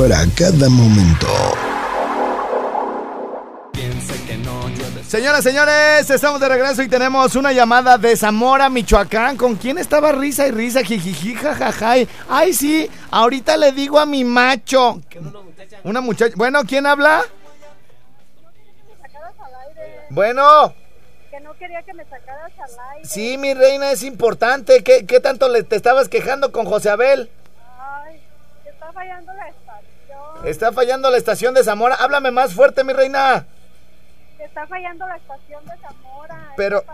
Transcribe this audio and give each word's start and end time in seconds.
para 0.00 0.24
cada 0.34 0.70
momento. 0.70 1.26
Señoras, 5.06 5.44
señores, 5.44 6.08
estamos 6.08 6.40
de 6.40 6.48
regreso 6.48 6.82
y 6.82 6.88
tenemos 6.88 7.36
una 7.36 7.52
llamada 7.52 7.98
de 7.98 8.16
Zamora, 8.16 8.70
Michoacán. 8.70 9.36
¿Con 9.36 9.56
quién 9.56 9.76
estaba 9.76 10.12
risa 10.12 10.46
y 10.46 10.52
risa? 10.52 10.82
Jijiji, 10.82 11.34
jajaja. 11.34 11.96
Ay, 12.30 12.54
sí, 12.54 12.88
ahorita 13.10 13.58
le 13.58 13.72
digo 13.72 13.98
a 13.98 14.06
mi 14.06 14.24
macho. 14.24 15.02
Una 15.84 16.00
muchacha. 16.00 16.32
Bueno, 16.34 16.62
¿quién 16.66 16.86
habla? 16.86 17.20
Bueno. 20.08 20.72
Que 21.30 21.40
no 21.40 21.52
quería 21.58 21.82
que 21.82 21.92
me 21.92 22.04
sacaras 22.04 22.52
al 22.58 22.70
aire. 22.94 23.06
Sí, 23.06 23.36
mi 23.36 23.52
reina, 23.52 23.92
es 23.92 24.02
importante. 24.02 24.82
¿Qué, 24.82 25.04
qué 25.04 25.20
tanto 25.20 25.50
le, 25.50 25.62
te 25.62 25.76
estabas 25.76 26.08
quejando 26.08 26.52
con 26.52 26.64
José 26.64 26.88
Abel? 26.88 27.28
Ay, 27.78 28.18
está 28.64 28.90
fallando 28.92 29.34
la 29.34 29.50
Está 30.44 30.72
fallando 30.72 31.10
la 31.10 31.18
estación 31.18 31.52
de 31.52 31.62
Zamora. 31.62 31.96
Háblame 31.96 32.30
más 32.30 32.54
fuerte, 32.54 32.82
mi 32.82 32.92
reina. 32.92 33.46
Está 34.38 34.66
fallando 34.66 35.06
la 35.06 35.16
estación 35.16 35.64
de 35.66 35.76
Zamora. 35.76 36.52
Pero, 36.56 36.84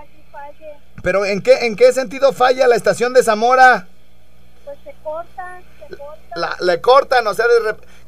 pero 1.02 1.24
¿en 1.24 1.40
qué, 1.40 1.66
¿en 1.66 1.76
qué 1.76 1.92
sentido 1.92 2.32
falla 2.32 2.66
la 2.66 2.74
estación 2.74 3.12
de 3.12 3.22
Zamora? 3.22 3.86
Pues 4.64 4.78
se 4.82 4.92
corta, 5.04 5.60
se 5.88 5.96
corta. 5.96 6.34
La, 6.34 6.56
le 6.60 6.80
cortan, 6.80 7.24
o 7.28 7.34
sea, 7.34 7.46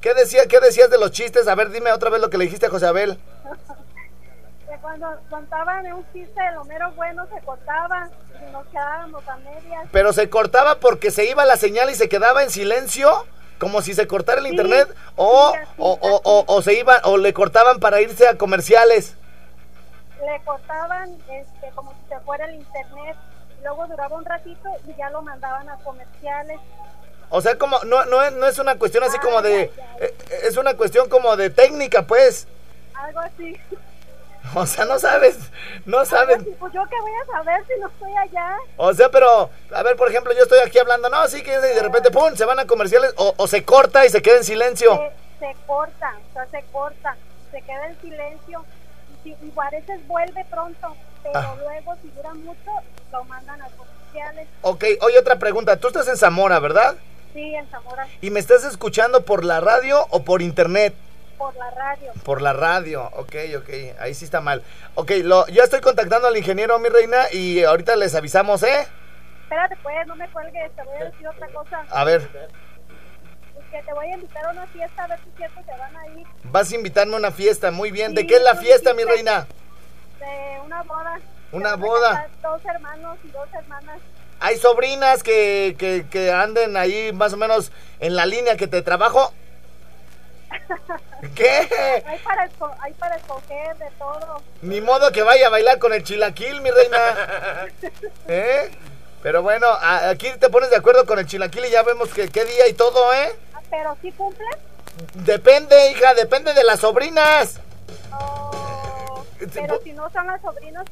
¿qué, 0.01 0.13
decía, 0.15 0.47
¿qué 0.47 0.59
decías 0.59 0.91
de 0.91 0.99
los 0.99 1.13
chistes? 1.13 1.47
A 1.47 1.55
ver, 1.55 1.71
dime 1.71 1.93
otra 1.93 2.11
vez 2.11 2.21
lo 2.21 2.31
que 2.31 2.39
le 2.39 2.45
dijiste 2.45 2.67
a 2.67 2.71
José 2.71 2.87
Abel. 2.87 3.17
que 4.69 4.77
cuando 4.81 5.09
contaban 5.31 5.91
un 5.93 6.05
chiste 6.13 6.43
de 6.43 6.59
Homero 6.59 6.91
Bueno 6.93 7.27
se 7.33 7.41
cortaba 7.43 8.11
y 8.45 8.53
nos 8.53 8.67
quedábamos 8.67 9.29
a 9.29 9.37
medias. 9.37 9.87
Pero 9.93 10.13
se 10.13 10.29
cortaba 10.29 10.81
porque 10.81 11.13
se 11.13 11.27
iba 11.27 11.45
la 11.47 11.57
señal 11.57 11.91
y 11.91 11.95
se 11.95 12.09
quedaba 12.09 12.43
en 12.43 12.51
silencio 12.51 13.25
como 13.59 13.83
si 13.83 13.95
se 13.95 14.07
cortara 14.07 14.41
el 14.41 14.47
internet 14.47 14.89
o, 15.17 15.53
o, 15.79 16.45
o, 16.47 16.63
se 16.63 16.75
iban 16.75 17.01
o 17.05 17.17
le 17.17 17.33
cortaban 17.33 17.81
para 17.81 18.01
irse 18.01 18.27
a 18.29 18.37
comerciales. 18.37 19.15
Le 20.25 20.41
cortaban 20.45 21.17
este, 21.31 21.71
como 21.75 21.93
si 21.93 22.09
se 22.09 22.21
fuera 22.21 22.47
el 22.47 22.55
internet, 22.55 23.17
luego 23.63 23.87
duraba 23.87 24.17
un 24.17 24.25
ratito 24.25 24.69
y 24.87 24.95
ya 24.97 25.11
lo 25.11 25.23
mandaban 25.23 25.69
a 25.69 25.77
comerciales. 25.79 26.59
O 27.31 27.41
sea, 27.41 27.59
como 27.59 27.79
no, 27.85 28.05
no, 28.07 28.23
es, 28.23 28.33
no 28.33 28.47
es 28.47 28.59
una 28.59 28.79
cuestión 28.79 29.05
así 29.05 29.19
como 29.19 29.43
de... 29.43 29.71
Eh, 30.01 30.15
es 30.45 30.57
una 30.57 30.75
cuestión 30.75 31.09
como 31.09 31.37
de 31.37 31.51
técnica, 31.51 32.03
pues. 32.03 32.47
Algo 32.95 33.21
así. 33.21 33.57
O 34.55 34.67
sea, 34.67 34.85
no 34.85 34.99
sabes, 34.99 35.39
no 35.85 36.05
saben. 36.05 36.45
Pues 36.59 36.73
yo 36.73 36.83
qué 36.89 37.01
voy 37.01 37.13
a 37.23 37.27
saber 37.27 37.65
si 37.67 37.81
no 37.81 37.89
estoy 37.89 38.17
allá. 38.17 38.57
O 38.77 38.93
sea, 38.95 39.11
pero, 39.11 39.51
a 39.75 39.83
ver, 39.83 39.97
por 39.97 40.09
ejemplo, 40.09 40.33
yo 40.33 40.43
estoy 40.43 40.59
aquí 40.61 40.79
hablando, 40.79 41.09
no, 41.09 41.27
sí, 41.29 41.43
que 41.43 41.53
y 41.53 41.57
de 41.57 41.83
repente, 41.83 42.11
¡pum!, 42.11 42.35
se 42.35 42.45
van 42.45 42.59
a 42.59 42.67
comerciales 42.67 43.13
o, 43.17 43.47
se 43.47 43.65
corta 43.65 44.07
y 44.07 44.11
se 44.11 44.23
queda 44.23 44.39
en 44.39 44.45
silencio. 44.45 45.01
Se, 45.39 45.55
corta, 45.67 46.15
o 46.31 46.33
sea, 46.33 46.47
se 46.47 46.65
corta, 46.73 47.17
se 47.53 47.63
queda 47.63 47.87
en 47.87 48.01
silencio 48.01 48.65
y, 49.25 49.31
y 49.31 49.53
a 49.57 49.71
veces 49.71 50.07
vuelve 50.07 50.45
pronto, 50.51 50.97
pero 51.23 51.39
ah. 51.39 51.57
luego, 51.63 51.95
si 52.03 52.09
dura 52.11 52.35
mucho, 52.35 52.71
lo 53.13 53.25
mandan 53.25 53.63
a 53.63 53.69
comerciales. 53.69 54.49
Ok, 54.63 54.85
oye, 55.03 55.19
otra 55.19 55.39
pregunta, 55.39 55.77
tú 55.77 55.89
estás 55.89 56.09
en 56.09 56.17
Zamora, 56.17 56.59
¿verdad? 56.59 56.97
Sí, 57.35 57.55
en 57.55 57.69
Zamora. 57.71 58.09
¿Y 58.21 58.31
me 58.31 58.41
estás 58.41 58.65
escuchando 58.65 59.25
por 59.25 59.45
la 59.45 59.61
radio 59.61 60.07
o 60.11 60.25
por 60.25 60.43
internet? 60.43 60.95
Por 61.39 61.55
la 61.57 61.71
radio. 61.71 62.13
Por 62.25 62.43
la 62.43 62.53
radio, 62.53 63.11
ok, 63.15 63.35
ok, 63.59 63.71
ahí 64.01 64.13
sí 64.13 64.25
está 64.25 64.41
mal. 64.41 64.63
Ok, 64.97 65.13
lo, 65.23 65.47
ya 65.47 65.63
estoy 65.63 65.81
contactando 65.81 66.27
al 66.27 66.37
ingeniero, 66.37 66.79
mi 66.79 66.89
reina, 66.89 67.33
y 67.33 67.63
ahorita 67.63 67.97
les 67.97 68.15
avisamos, 68.15 68.63
¿eh? 68.65 68.87
Espérate, 69.45 69.77
pues, 69.83 70.07
no 70.07 70.17
me 70.17 70.29
cuelgues, 70.31 70.73
te 70.75 70.83
voy 70.83 70.97
a 70.97 71.05
decir 71.05 71.29
otra 71.29 71.47
cosa. 71.49 71.85
A 71.91 72.05
ver. 72.05 72.29
Que 73.71 73.83
te 73.83 73.93
voy 73.93 74.07
a 74.07 74.15
invitar 74.15 74.45
a 74.47 74.51
una 74.51 74.67
fiesta, 74.67 75.05
a 75.05 75.07
ver 75.09 75.19
si 75.25 75.31
cierto 75.37 75.61
se 75.63 75.79
van 75.79 75.97
a 75.97 76.07
ir. 76.09 76.27
Vas 76.45 76.73
a 76.73 76.75
invitarme 76.75 77.15
a 77.15 77.19
una 77.19 77.31
fiesta, 77.31 77.71
muy 77.71 77.91
bien. 77.91 78.15
¿De 78.15 78.27
qué 78.27 78.37
es 78.37 78.43
la 78.43 78.57
fiesta, 78.57 78.95
mi 78.95 79.05
reina? 79.05 79.47
De 80.19 80.61
una 80.65 80.83
boda. 80.83 81.21
Una 81.53 81.77
boda. 81.77 82.29
Dos 82.43 82.65
hermanos 82.65 83.19
y 83.25 83.29
dos 83.29 83.49
hermanas. 83.53 84.01
¿Hay 84.41 84.57
sobrinas 84.57 85.23
que, 85.23 85.77
que, 85.79 86.07
que 86.11 86.33
anden 86.33 86.77
ahí 86.77 87.13
más 87.13 87.33
o 87.35 87.37
menos 87.37 87.71
en 88.01 88.17
la 88.17 88.25
línea 88.25 88.57
que 88.57 88.67
te 88.69 88.83
trabajo? 88.83 89.33
¿Qué? 91.35 92.03
Hay 92.07 92.19
para, 92.19 92.49
hay 92.81 92.93
para 92.95 93.17
escoger 93.17 93.77
de 93.77 93.91
todo. 93.99 94.43
Ni 94.63 94.81
modo 94.81 95.11
que 95.13 95.23
vaya 95.23 95.49
a 95.49 95.51
bailar 95.51 95.79
con 95.79 95.93
el 95.93 96.05
chilaquil, 96.05 96.61
mi 96.61 96.71
reina. 96.71 96.99
¿Eh? 98.29 98.71
Pero 99.23 99.43
bueno, 99.43 99.67
aquí 99.81 100.31
te 100.39 100.49
pones 100.49 100.71
de 100.71 100.77
acuerdo 100.77 101.05
con 101.07 101.19
el 101.19 101.27
chilaquil 101.27 101.65
y 101.65 101.71
ya 101.71 101.83
vemos 101.83 102.11
que 102.11 102.29
qué 102.29 102.45
día 102.45 102.69
y 102.69 102.75
todo, 102.75 103.13
¿eh? 103.13 103.35
Ah, 103.55 103.61
¿Pero 103.69 103.97
sí 104.01 104.13
cumple? 104.13 104.47
Depende, 105.15 105.91
hija, 105.91 106.15
depende 106.15 106.55
de 106.55 106.65
las 106.65 106.81
sobrinas. 106.81 107.61
Oh, 108.13 109.25
pero 109.53 109.81
si 109.83 109.93
no 109.93 110.09
son 110.11 110.27
las 110.27 110.41
sobrinas. 110.41 110.85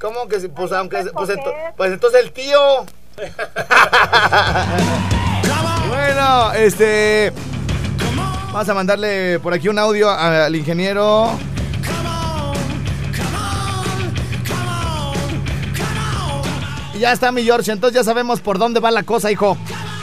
¿Cómo 0.00 0.28
que 0.28 0.40
si? 0.40 0.48
Pues 0.48 0.72
aunque. 0.72 1.04
Pues, 1.12 1.30
pues 1.76 1.92
entonces 1.92 2.22
el 2.22 2.32
tío. 2.32 2.86
bueno, 5.88 6.52
este. 6.54 7.32
Vamos 8.52 8.68
a 8.68 8.74
mandarle 8.74 9.38
por 9.40 9.52
aquí 9.52 9.68
un 9.68 9.78
audio 9.78 10.10
al 10.10 10.54
ingeniero. 10.56 11.30
Y 16.94 17.00
ya 17.00 17.12
está 17.12 17.30
mi 17.30 17.44
George, 17.44 17.70
entonces 17.70 17.94
ya 17.94 18.04
sabemos 18.04 18.40
por 18.40 18.58
dónde 18.58 18.80
va 18.80 18.90
la 18.90 19.02
cosa, 19.02 19.30
hijo. 19.30 19.56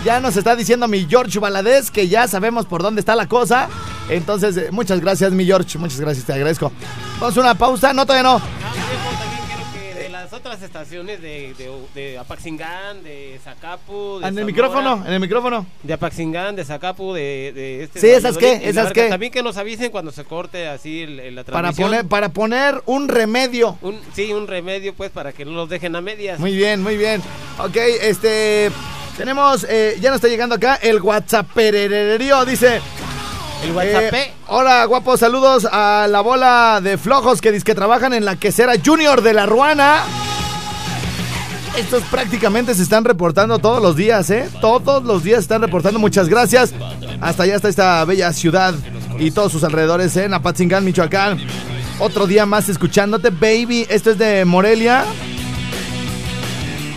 Ya 0.06 0.20
nos 0.20 0.38
está 0.38 0.56
diciendo 0.56 0.88
mi 0.88 1.06
George 1.10 1.40
Valadez 1.40 1.90
que 1.90 2.08
ya 2.08 2.28
sabemos 2.28 2.66
por 2.68 2.84
dónde 2.84 3.00
está 3.00 3.16
la 3.16 3.28
cosa. 3.28 3.68
Entonces, 4.08 4.56
eh, 4.56 4.70
muchas 4.72 5.02
gracias, 5.02 5.32
mi 5.32 5.46
George. 5.46 5.80
Muchas 5.80 6.00
gracias, 6.00 6.26
te 6.26 6.34
agradezco. 6.34 6.72
Vamos 7.20 7.36
a 7.36 7.42
una 7.42 7.56
pausa. 7.56 7.92
No, 7.92 8.06
todavía 8.06 8.24
no 8.24 8.42
otras 10.36 10.62
estaciones 10.62 11.22
de, 11.22 11.56
de, 11.94 12.18
Apaxingán, 12.18 13.04
de 13.04 13.40
Zacapu. 13.44 14.20
De 14.20 14.28
en 14.28 14.38
el 14.38 14.46
micrófono, 14.46 15.04
en 15.06 15.14
el 15.14 15.20
micrófono. 15.20 15.66
De 15.84 15.94
Apaxingán, 15.94 16.56
de 16.56 16.66
Zacapu, 16.66 17.14
de, 17.14 17.52
de 17.54 17.84
este. 17.84 18.00
Sí, 18.00 18.08
esas 18.10 18.38
qué, 18.38 18.62
esas 18.64 18.92
qué. 18.92 19.10
También 19.10 19.32
que 19.32 19.42
nos 19.42 19.58
avisen 19.58 19.92
cuando 19.92 20.12
se 20.12 20.26
corte 20.26 20.68
así 20.68 21.06
la 21.06 21.44
transmisión. 21.44 21.52
Para 21.52 21.74
poner, 21.74 22.08
para 22.08 22.30
poner 22.30 22.84
un 22.86 23.08
remedio. 23.08 23.78
Un, 23.82 24.00
sí, 24.14 24.34
un 24.34 24.48
remedio, 24.48 24.94
pues, 24.94 25.12
para 25.12 25.32
que 25.32 25.46
no 25.46 25.52
los 25.52 25.70
dejen 25.70 25.96
a 25.96 26.02
medias. 26.02 26.40
Muy 26.40 26.56
bien, 26.56 26.84
muy 26.84 26.98
bien. 26.98 27.22
Ok, 27.60 27.78
este. 28.02 28.72
Tenemos, 29.18 29.66
eh, 29.70 29.98
ya 30.02 30.10
nos 30.10 30.18
está 30.18 30.28
llegando 30.28 30.56
acá 30.56 30.76
el 30.76 31.02
WhatsApp 31.02 31.48
dice. 31.56 32.82
El 33.64 33.72
WhatsApp. 33.72 34.14
Eh, 34.14 34.34
hola, 34.48 34.84
guapos, 34.86 35.22
saludos 35.22 35.66
a 35.72 36.08
la 36.10 36.20
bola 36.20 36.82
de 36.84 36.98
flojos 36.98 37.40
que 37.40 37.54
dice 37.54 37.64
que 37.64 37.76
trabajan 37.76 38.14
en 38.14 38.26
la 38.26 38.36
quesera 38.36 38.74
Junior 38.84 39.22
de 39.22 39.34
la 39.34 39.46
Ruana. 39.46 40.04
Estos 41.78 42.04
prácticamente 42.04 42.74
se 42.74 42.84
están 42.84 43.04
reportando 43.04 43.60
todos 43.60 43.82
los 43.82 43.96
días, 43.96 44.30
¿eh? 44.30 44.50
Todos 44.62 45.04
los 45.04 45.24
días 45.24 45.40
están 45.40 45.62
reportando. 45.62 46.00
Muchas 46.00 46.30
gracias. 46.30 46.74
Hasta 47.20 47.44
allá 47.44 47.56
está 47.56 47.68
esta 47.68 48.06
bella 48.06 48.32
ciudad 48.32 48.74
y 49.20 49.32
todos 49.32 49.52
sus 49.52 49.64
alrededores, 49.64 50.16
¿eh? 50.16 50.26
en 50.26 50.86
Michoacán. 50.86 51.38
Otro 52.00 52.28
día 52.28 52.46
más 52.46 52.70
escuchándote, 52.70 53.30
baby. 53.30 53.86
Esto 53.90 54.12
es 54.12 54.18
de 54.18 54.46
Morelia. 54.46 55.04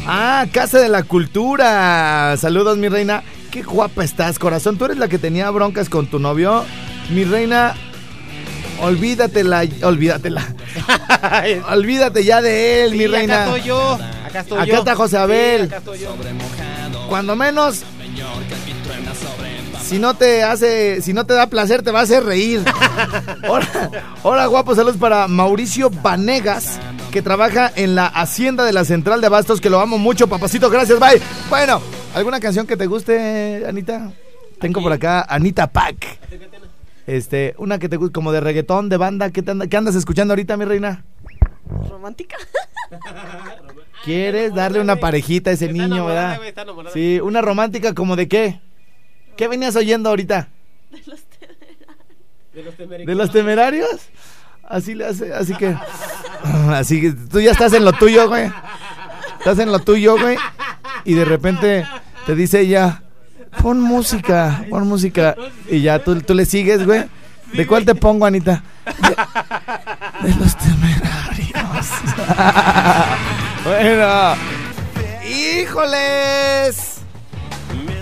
Ah, 0.06 0.46
Casa 0.52 0.78
de 0.78 0.88
la 0.88 1.02
Cultura. 1.02 2.36
Saludos, 2.36 2.78
mi 2.78 2.88
reina. 2.88 3.22
Qué 3.50 3.62
guapa 3.62 4.04
estás, 4.04 4.38
corazón. 4.38 4.78
Tú 4.78 4.84
eres 4.84 4.98
la 4.98 5.08
que 5.08 5.18
tenía 5.18 5.50
broncas 5.50 5.88
con 5.88 6.06
tu 6.06 6.18
novio. 6.18 6.64
Mi 7.10 7.24
reina, 7.24 7.74
olvídatela, 8.80 9.64
olvídatela. 9.82 10.42
Olvídate 11.70 12.24
ya 12.24 12.40
de 12.40 12.84
él, 12.84 12.94
mi 12.94 13.06
reina. 13.06 13.42
Acá 13.42 13.56
estoy 13.56 13.68
yo. 13.68 13.98
Acá 14.26 14.40
estoy 14.40 14.58
Acá 14.58 14.66
yo. 14.66 14.78
está 14.78 14.94
José 14.94 15.18
Abel. 15.18 15.60
Sí, 15.60 15.66
acá 15.66 15.76
estoy 15.78 15.98
yo. 16.00 16.14
Cuando 17.08 17.36
menos. 17.36 17.82
Si 19.82 19.98
no 19.98 20.12
te 20.14 20.42
hace, 20.42 21.00
si 21.00 21.14
no 21.14 21.24
te 21.24 21.32
da 21.32 21.46
placer, 21.46 21.82
te 21.82 21.90
va 21.90 22.00
a 22.00 22.02
hacer 22.02 22.22
reír. 22.24 22.62
Hola, 23.48 23.90
hola 24.22 24.46
guapo, 24.46 24.74
saludos 24.74 24.98
para 24.98 25.26
Mauricio 25.28 25.88
Vanegas, 25.88 26.78
que 27.10 27.22
trabaja 27.22 27.72
en 27.74 27.94
la 27.94 28.06
Hacienda 28.06 28.64
de 28.64 28.74
la 28.74 28.84
Central 28.84 29.22
de 29.22 29.28
Abastos, 29.28 29.62
que 29.62 29.70
lo 29.70 29.80
amo 29.80 29.96
mucho, 29.96 30.26
papacito, 30.28 30.68
gracias, 30.68 31.00
bye. 31.00 31.20
Bueno, 31.48 31.80
¿alguna 32.14 32.38
canción 32.38 32.66
que 32.66 32.76
te 32.76 32.84
guste, 32.86 33.64
Anita? 33.66 34.12
Tengo 34.60 34.82
por 34.82 34.92
acá 34.92 35.24
Anita 35.26 35.66
Pack. 35.66 36.18
Este, 37.08 37.54
una 37.56 37.78
que 37.78 37.88
te 37.88 37.96
guste, 37.96 38.12
como 38.12 38.32
de 38.32 38.40
reggaetón, 38.40 38.90
de 38.90 38.98
banda, 38.98 39.30
¿qué, 39.30 39.40
te 39.40 39.54
qué 39.70 39.76
andas 39.78 39.94
escuchando 39.94 40.32
ahorita, 40.32 40.58
mi 40.58 40.66
reina? 40.66 41.06
Romántica. 41.88 42.36
¿Quieres 44.04 44.54
darle 44.54 44.78
una 44.82 44.96
parejita 44.96 45.48
a 45.48 45.54
ese 45.54 45.70
Está 45.70 45.82
niño, 45.82 46.04
verdad? 46.04 46.36
güey, 46.36 46.50
está 46.50 46.62
enamorada. 46.62 46.92
Sí, 46.92 47.18
una 47.22 47.40
romántica 47.40 47.94
como 47.94 48.14
de 48.14 48.28
qué? 48.28 48.60
¿Qué 49.38 49.48
venías 49.48 49.74
oyendo 49.74 50.10
ahorita? 50.10 50.50
De 52.52 52.62
los 52.62 52.76
temerarios. 52.76 53.06
¿De 53.06 53.14
los 53.14 53.32
temerarios? 53.32 54.00
Así 54.64 54.94
le 54.94 55.06
hace, 55.06 55.32
así 55.32 55.54
que. 55.54 55.74
Así 56.68 57.00
que 57.00 57.12
tú 57.12 57.40
ya 57.40 57.52
estás 57.52 57.72
en 57.72 57.86
lo 57.86 57.94
tuyo, 57.94 58.28
güey. 58.28 58.52
Estás 59.38 59.58
en 59.60 59.72
lo 59.72 59.78
tuyo, 59.78 60.18
güey. 60.18 60.36
Y 61.06 61.14
de 61.14 61.24
repente 61.24 61.86
te 62.26 62.34
dice 62.34 62.60
ella, 62.60 63.02
pon 63.62 63.80
música, 63.80 64.64
pon 64.70 64.86
música. 64.86 65.34
Y 65.68 65.82
ya 65.82 66.02
tú, 66.02 66.20
tú 66.20 66.34
le 66.34 66.44
sigues, 66.44 66.84
güey. 66.84 67.04
¿De 67.52 67.66
cuál 67.66 67.84
te 67.84 67.94
pongo, 67.94 68.26
Anita? 68.26 68.62
De, 70.22 70.28
de 70.28 70.34
los 70.36 70.56
temerarios. 70.56 71.88
bueno. 73.64 74.34
¡Híjoles! 75.28 76.98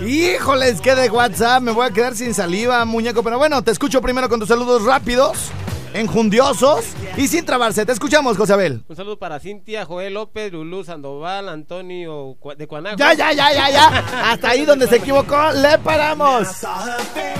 Híjoles, 0.05 0.79
que 0.79 0.95
de 0.95 1.09
WhatsApp, 1.09 1.61
me 1.61 1.71
voy 1.71 1.85
a 1.85 1.91
quedar 1.91 2.15
sin 2.15 2.33
saliva, 2.33 2.83
muñeco. 2.85 3.23
Pero 3.23 3.37
bueno, 3.37 3.61
te 3.61 3.71
escucho 3.71 4.01
primero 4.01 4.29
con 4.29 4.39
tus 4.39 4.47
saludos 4.47 4.83
rápidos, 4.85 5.51
enjundiosos 5.99 6.85
y 7.17 7.27
sin 7.27 7.45
trabarse. 7.45 7.85
Te 7.85 7.91
escuchamos, 7.91 8.37
José 8.37 8.53
Abel. 8.53 8.83
Un 8.87 8.95
saludo 8.95 9.17
para 9.17 9.39
Cintia, 9.39 9.85
Joel 9.85 10.13
López, 10.13 10.51
Lulú 10.51 10.83
Sandoval, 10.83 11.49
Antonio 11.49 12.37
de 12.57 12.67
Cuanajo. 12.67 12.97
Ya, 12.97 13.13
ya, 13.13 13.33
ya, 13.33 13.51
ya, 13.53 13.69
ya. 13.69 13.87
Hasta 14.31 14.49
ahí 14.49 14.65
donde 14.65 14.87
se 14.87 14.97
equivocó, 14.97 15.51
le 15.51 15.77
paramos. 15.79 16.47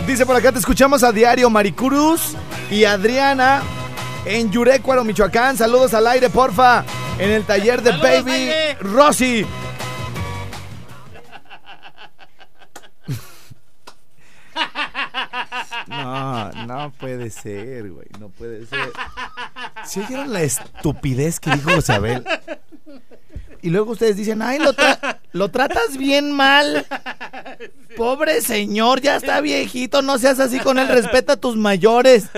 Dice 0.06 0.26
por 0.26 0.36
acá, 0.36 0.52
te 0.52 0.60
escuchamos 0.60 1.04
a 1.04 1.12
diario 1.12 1.50
Maricruz 1.50 2.36
y 2.72 2.84
Adriana 2.84 3.62
en 4.26 4.52
Yurecuaro, 4.52 5.04
Michoacán. 5.04 5.58
Saludos 5.58 5.94
al 5.94 6.08
aire, 6.08 6.30
porfa. 6.30 6.84
En 7.20 7.32
el 7.32 7.46
taller 7.46 7.82
de 7.82 7.92
Saludos, 7.92 8.12
Baby 8.12 8.32
aire. 8.32 8.78
Rosy. 8.82 9.46
No, 15.88 16.52
no 16.66 16.92
puede 16.92 17.30
ser, 17.30 17.92
güey. 17.92 18.08
No 18.20 18.30
puede 18.30 18.66
ser. 18.66 18.92
¿Sí 19.86 20.02
oyeron 20.02 20.34
la 20.34 20.42
estupidez 20.42 21.40
que 21.40 21.52
dijo 21.52 21.72
Isabel? 21.78 22.26
Y 23.62 23.70
luego 23.70 23.92
ustedes 23.92 24.16
dicen, 24.18 24.42
ay, 24.42 24.60
lo, 24.60 24.72
lo 25.34 25.50
tratas 25.50 25.98
bien 25.98 26.32
mal. 26.32 26.86
Pobre 27.96 28.42
señor, 28.42 29.02
ya 29.02 29.16
está 29.16 29.42
viejito, 29.42 30.02
no 30.02 30.18
seas 30.18 30.40
así 30.40 30.60
con 30.60 30.78
él, 30.78 30.88
respeta 30.88 31.34
a 31.34 31.38
tus 31.38 31.56
mayores. 31.56 32.30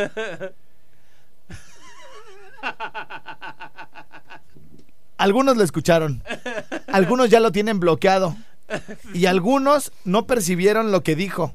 Algunos 5.18 5.57
lo 5.57 5.63
escucharon, 5.63 6.24
algunos 6.88 7.30
ya 7.30 7.42
lo 7.42 7.51
tienen 7.51 7.80
bloqueado 7.80 8.38
y 9.13 9.25
algunos 9.25 9.92
no 10.06 10.25
percibieron 10.25 10.94
lo 10.94 11.04
que 11.04 11.16
dijo. 11.16 11.54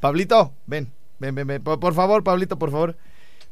Pablito, 0.00 0.52
ven, 0.66 0.92
ven, 1.18 1.34
ven, 1.34 1.46
ven. 1.46 1.62
Por, 1.62 1.80
por 1.80 1.94
favor, 1.94 2.22
Pablito, 2.24 2.58
por 2.58 2.70
favor. 2.70 2.96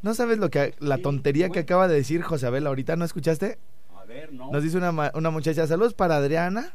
¿No 0.02 0.14
sabes 0.14 0.38
lo 0.38 0.50
que 0.50 0.74
la 0.80 0.98
tontería 0.98 1.48
que 1.48 1.60
acaba 1.60 1.88
de 1.88 1.94
decir 1.94 2.22
José 2.22 2.46
Abel 2.46 2.66
ahorita? 2.66 2.96
¿No 2.96 3.04
escuchaste? 3.04 3.58
A 3.98 4.04
ver, 4.04 4.32
no. 4.32 4.50
Nos 4.50 4.62
dice 4.62 4.76
una, 4.76 5.10
una 5.14 5.30
muchacha, 5.30 5.66
saludos 5.66 5.94
para 5.94 6.16
Adriana 6.16 6.74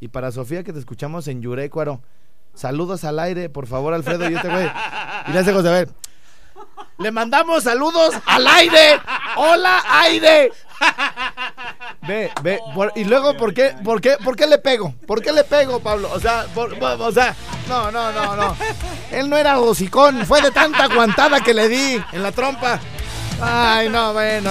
y 0.00 0.08
para 0.08 0.32
Sofía 0.32 0.64
que 0.64 0.72
te 0.72 0.80
escuchamos 0.80 1.28
en 1.28 1.40
Yurecuaro. 1.40 2.00
Saludos 2.54 3.04
al 3.04 3.18
aire, 3.18 3.48
por 3.48 3.66
favor, 3.66 3.94
Alfredo, 3.94 4.28
y 4.28 4.34
este 4.34 4.48
güey. 4.48 4.68
Y 5.28 5.32
le 5.32 5.38
hace 5.38 5.52
José 5.52 5.68
Abel. 5.68 5.88
Le 6.98 7.10
mandamos 7.10 7.64
saludos 7.64 8.14
al 8.26 8.46
aire. 8.46 9.00
Hola, 9.36 9.82
aire. 10.02 10.52
Ve, 12.06 12.30
ve, 12.42 12.60
y 12.96 13.04
luego, 13.04 13.34
¿por 13.34 13.54
qué, 13.54 13.74
por, 13.82 13.98
qué, 13.98 14.16
¿por 14.22 14.36
qué 14.36 14.46
le 14.46 14.58
pego? 14.58 14.94
¿Por 15.06 15.22
qué 15.22 15.32
le 15.32 15.42
pego, 15.42 15.80
Pablo? 15.80 16.10
O 16.12 16.20
sea, 16.20 16.44
o 16.54 17.12
sea, 17.12 17.34
no, 17.66 17.90
no, 17.90 18.12
no, 18.12 18.36
no. 18.36 18.54
Él 19.10 19.30
no 19.30 19.38
era 19.38 19.58
hocicón, 19.58 20.26
fue 20.26 20.42
de 20.42 20.50
tanta 20.50 20.84
aguantada 20.84 21.40
que 21.40 21.54
le 21.54 21.66
di 21.66 21.98
en 22.12 22.22
la 22.22 22.30
trompa. 22.30 22.78
Ay, 23.40 23.88
no, 23.88 24.12
bueno. 24.12 24.50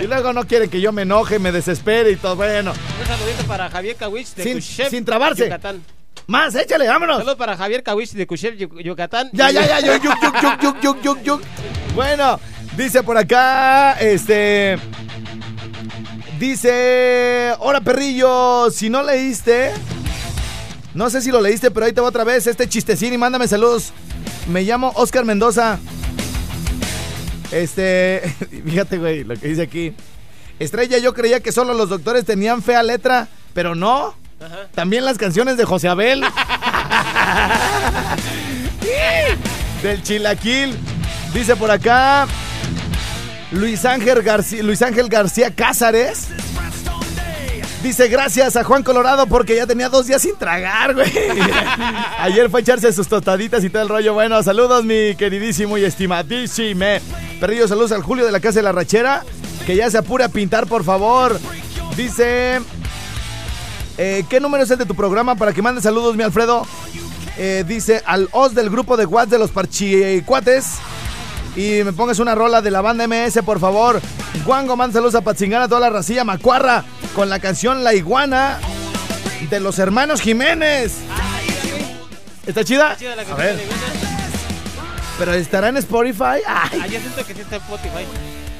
Y, 0.00 0.06
luego 0.06 0.32
no 0.32 0.44
quiere 0.44 0.68
que 0.68 0.80
yo 0.80 0.90
me 0.90 1.02
enoje, 1.02 1.38
me 1.38 1.52
desespere 1.52 2.10
y 2.10 2.16
todo, 2.16 2.34
bueno. 2.34 2.72
Un 2.72 3.06
saludito 3.06 3.44
para 3.44 3.70
Javier 3.70 3.94
Kawich 3.94 4.34
de 4.34 4.42
sin, 4.42 4.60
sin 4.60 5.04
trabarse. 5.04 5.44
Yucatán. 5.44 5.82
Más, 6.26 6.54
échale, 6.56 6.86
vámonos. 6.88 7.18
Saludos 7.18 7.38
para 7.38 7.56
Javier 7.56 7.82
Kawich 7.82 8.10
de 8.10 8.26
Kushep, 8.26 8.56
Yucatán. 8.56 9.30
Ya, 9.32 9.50
ya, 9.50 9.66
ya, 9.66 9.80
yuk, 9.80 10.02
yuk, 10.02 10.14
yuk, 10.22 10.62
yuk, 10.62 10.82
yuk, 10.82 11.02
yuk, 11.02 11.22
yuk. 11.22 11.42
Bueno, 11.94 12.38
dice 12.76 13.02
por 13.02 13.16
acá, 13.16 13.92
este... 13.94 14.78
Dice, 16.38 17.52
hola 17.58 17.80
perrillo, 17.80 18.70
si 18.70 18.88
no 18.88 19.02
leíste, 19.02 19.72
no 20.94 21.10
sé 21.10 21.20
si 21.20 21.32
lo 21.32 21.40
leíste, 21.40 21.72
pero 21.72 21.86
ahí 21.86 21.92
te 21.92 22.00
va 22.00 22.06
otra 22.06 22.22
vez 22.22 22.46
este 22.46 22.68
chistecín 22.68 23.12
y 23.12 23.18
mándame 23.18 23.48
saludos. 23.48 23.92
Me 24.46 24.62
llamo 24.62 24.92
Oscar 24.94 25.24
Mendoza. 25.24 25.80
Este, 27.50 28.22
fíjate, 28.64 28.98
güey, 28.98 29.24
lo 29.24 29.34
que 29.36 29.48
dice 29.48 29.62
aquí. 29.62 29.94
Estrella, 30.60 30.98
yo 30.98 31.12
creía 31.12 31.40
que 31.40 31.50
solo 31.50 31.74
los 31.74 31.88
doctores 31.88 32.24
tenían 32.24 32.62
fea 32.62 32.84
letra, 32.84 33.26
pero 33.52 33.74
no. 33.74 34.14
También 34.74 35.04
las 35.04 35.18
canciones 35.18 35.56
de 35.56 35.64
José 35.64 35.88
Abel. 35.88 36.22
Del 39.82 40.02
Chilaquil. 40.04 40.76
Dice 41.34 41.56
por 41.56 41.70
acá 41.70 42.28
Luis 43.50 43.84
Ángel 43.84 44.22
García, 44.22 44.62
Luis 44.62 44.82
Ángel 44.82 45.08
García 45.08 45.54
Cázares. 45.54 46.28
Dice 47.82 48.08
gracias 48.08 48.56
a 48.56 48.64
Juan 48.64 48.82
Colorado 48.82 49.26
porque 49.26 49.54
ya 49.54 49.66
tenía 49.66 49.88
dos 49.88 50.06
días 50.06 50.20
sin 50.20 50.36
tragar, 50.36 50.94
güey. 50.94 51.10
Ayer 52.18 52.50
fue 52.50 52.60
a 52.60 52.62
echarse 52.62 52.92
sus 52.92 53.06
tostaditas 53.06 53.62
y 53.62 53.70
todo 53.70 53.82
el 53.82 53.88
rollo. 53.88 54.14
Bueno, 54.14 54.42
saludos, 54.42 54.84
mi 54.84 55.14
queridísimo 55.14 55.78
y 55.78 55.84
estimadísimo. 55.84 56.84
Perrillo, 57.40 57.68
saludos 57.68 57.92
al 57.92 58.02
Julio 58.02 58.26
de 58.26 58.32
la 58.32 58.40
Casa 58.40 58.58
de 58.58 58.64
la 58.64 58.72
Rachera. 58.72 59.24
Que 59.64 59.76
ya 59.76 59.88
se 59.90 59.98
apure 59.98 60.24
a 60.24 60.28
pintar, 60.28 60.66
por 60.66 60.82
favor. 60.82 61.38
Dice. 61.96 62.60
eh, 63.96 64.24
¿Qué 64.28 64.40
número 64.40 64.64
es 64.64 64.70
el 64.70 64.78
de 64.78 64.86
tu 64.86 64.94
programa 64.96 65.36
para 65.36 65.52
que 65.52 65.62
mande 65.62 65.80
saludos, 65.80 66.16
mi 66.16 66.24
Alfredo? 66.24 66.66
Eh, 67.36 67.64
dice 67.68 68.02
al 68.04 68.28
os 68.32 68.54
del 68.54 68.68
grupo 68.70 68.96
de 68.96 69.06
Watts 69.06 69.30
de 69.30 69.38
los 69.38 69.50
Parchicuates. 69.52 70.66
Y 71.56 71.82
me 71.84 71.92
pongas 71.92 72.18
una 72.20 72.34
rola 72.34 72.62
de 72.62 72.70
la 72.70 72.80
banda 72.80 73.06
MS, 73.08 73.42
por 73.44 73.58
favor. 73.58 74.00
Juango, 74.44 74.76
manda 74.76 74.94
saludos 74.94 75.16
a 75.16 75.20
Patzingana, 75.22 75.64
a 75.64 75.68
toda 75.68 75.80
la 75.80 75.90
racilla 75.90 76.24
Macuarra, 76.24 76.84
con 77.14 77.28
la 77.28 77.40
canción 77.40 77.82
La 77.84 77.94
Iguana 77.94 78.58
de 79.50 79.60
los 79.60 79.78
hermanos 79.78 80.20
Jiménez. 80.20 80.94
¿Está 82.46 82.64
chida? 82.64 82.96
Chida 82.96 83.16
la 83.16 83.22
A 83.22 83.24
canción 83.24 83.38
ver, 83.38 83.56
de 83.56 83.62
Liguana. 83.64 83.82
pero 85.18 85.34
estará 85.34 85.68
en 85.68 85.76
Spotify. 85.78 86.22
Ay, 86.46 86.80
Ah, 86.80 86.86
siento 86.88 87.26
que 87.26 87.34
sí 87.34 87.40
está 87.40 87.56
en 87.56 87.62
Spotify. 87.62 88.04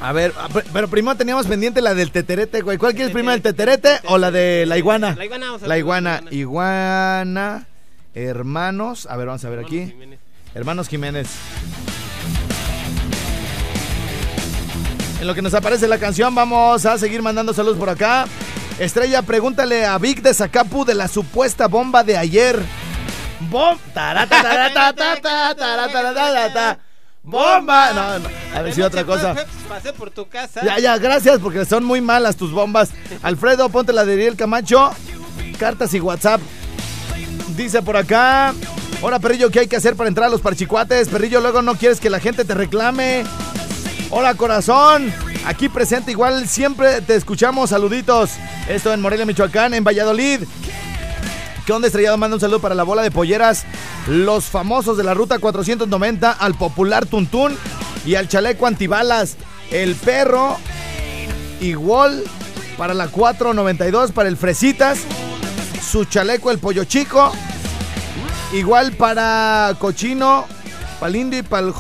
a 0.01 0.13
ver, 0.13 0.35
a- 0.39 0.49
pero- 0.73 0.89
primero 0.89 1.17
teníamos 1.17 1.47
pendiente 1.47 1.81
la 1.81 1.95
del 1.95 2.11
teterete, 2.11 2.61
güey. 2.63 2.77
¿Cuál 2.79 2.95
quieres 2.95 3.13
primero, 3.13 3.35
el 3.35 3.43
teterete 3.43 4.01
o 4.09 4.19
la 4.19 4.31
de 4.31 4.67
la 4.67 4.77
iguana? 4.77 5.15
La 5.17 5.25
iguana, 5.25 5.47
vamos 5.47 5.63
a 5.63 5.67
La 5.69 5.75
ver, 5.75 5.79
iguana, 5.79 6.21
la 6.25 6.35
iguana, 6.35 7.67
hermanos. 8.15 9.07
A 9.09 9.17
ver, 9.17 9.27
vamos 9.29 9.45
a 9.45 9.49
ver 9.51 9.61
aquí. 9.61 9.95
Hermanos 10.55 10.89
Jiménez. 10.89 11.29
En 15.21 15.27
lo 15.27 15.35
que 15.35 15.43
nos 15.43 15.55
aparece 15.55 15.89
la 15.89 15.99
canción, 15.99 16.35
vamos 16.35 16.87
a 16.87 16.97
seguir 16.97 17.23
mandando 17.23 17.53
saludos 17.53 17.77
por 17.77 17.91
acá. 17.91 18.27
Estrella, 18.79 19.23
pregúntale 19.23 19.85
a 19.85 19.99
Vic 19.99 20.23
de 20.23 20.33
Zacapu 20.33 20.85
de 20.85 20.95
la 20.95 21.09
supuesta 21.09 21.67
bomba 21.67 22.05
de 22.05 22.17
ayer. 22.17 22.61
Bom. 23.51 23.77
Bomba. 27.25 27.93
No, 27.93 28.19
no. 28.21 28.29
A 28.55 28.63
ver 28.63 28.73
si 28.73 28.81
otra 28.81 29.05
cosa. 29.05 29.35
Pasé 29.69 29.93
por 29.93 30.11
tu 30.11 30.29
casa. 30.29 30.65
Ya, 30.65 30.79
ya, 30.79 30.97
gracias, 30.99 31.41
porque 31.41 31.65
son 31.65 31.85
muy 31.85 32.01
malas 32.01 32.37
tus 32.37 32.53
bombas. 32.53 32.91
Alfredo, 33.23 33.69
ponte 33.69 33.93
la 33.93 34.05
de 34.05 34.13
Ariel 34.15 34.37
Camacho. 34.37 34.93
Cartas 35.59 35.93
y 35.95 36.01
WhatsApp. 36.01 36.41
Dice 37.57 37.83
por 37.83 37.97
acá. 37.97 38.55
Hola, 39.03 39.19
perrillo, 39.19 39.51
¿qué 39.51 39.61
hay 39.61 39.67
que 39.67 39.77
hacer 39.77 39.97
para 39.97 40.09
entrar 40.09 40.29
a 40.29 40.31
los 40.31 40.41
parchicuates? 40.41 41.09
Perrillo, 41.09 41.41
luego 41.41 41.61
no 41.61 41.75
quieres 41.75 42.01
que 42.01 42.09
la 42.09 42.21
gente 42.21 42.45
te 42.45 42.55
reclame. 42.55 43.25
Hola, 44.11 44.35
corazón. 44.35 45.13
Aquí 45.45 45.69
presente, 45.69 46.13
igual 46.13 46.49
siempre 46.49 47.03
te 47.03 47.15
escuchamos. 47.15 47.71
Saluditos. 47.71 48.31
Esto 48.67 48.95
en 48.95 49.03
Morelia, 49.03 49.27
Michoacán, 49.27 49.75
en 49.75 49.85
Valladolid. 49.85 50.45
¿Qué 51.67 51.73
onda, 51.75 51.89
estrellado? 51.89 52.17
Manda 52.17 52.37
un 52.37 52.41
saludo 52.41 52.59
para 52.61 52.75
la 52.75 52.85
bola 52.85 53.03
de 53.03 53.11
polleras. 53.11 53.67
Los 54.07 54.47
famosos 54.47 54.97
de 54.97 55.05
la 55.05 55.13
ruta 55.13 55.39
490, 55.39 56.33
al 56.33 56.55
popular 56.55 57.05
Tuntún 57.05 57.55
y 58.07 58.15
al 58.15 58.29
chaleco 58.29 58.67
antibalas. 58.67 59.37
El 59.71 59.95
perro, 59.95 60.57
igual 61.61 62.25
para 62.79 62.95
la 62.95 63.09
492, 63.09 64.13
para 64.13 64.31
el 64.31 64.39
Fresitas. 64.39 65.01
Su 65.87 66.07
chaleco, 66.07 66.51
el 66.51 66.59
pollo 66.59 66.85
chico. 66.85 67.31
Igual 68.55 68.93
para 68.93 69.77
Cochino, 69.79 70.47
para 70.99 71.11
el 71.11 71.17
Indio 71.17 71.41
y 71.41 71.43
para 71.43 71.67
el 71.67 71.75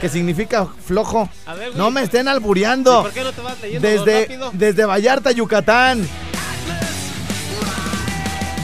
que 0.00 0.08
significa 0.08 0.66
flojo. 0.84 1.28
A 1.46 1.54
ver, 1.54 1.68
güey. 1.68 1.78
no 1.78 1.90
me 1.90 2.02
estén 2.02 2.26
albureando. 2.28 3.02
¿Por 3.02 3.12
qué 3.12 3.22
no 3.22 3.32
te 3.32 3.40
vas 3.40 3.60
leyendo 3.60 3.86
Desde, 3.86 4.22
rápido? 4.22 4.50
desde 4.54 4.84
Vallarta, 4.84 5.30
Yucatán. 5.30 6.08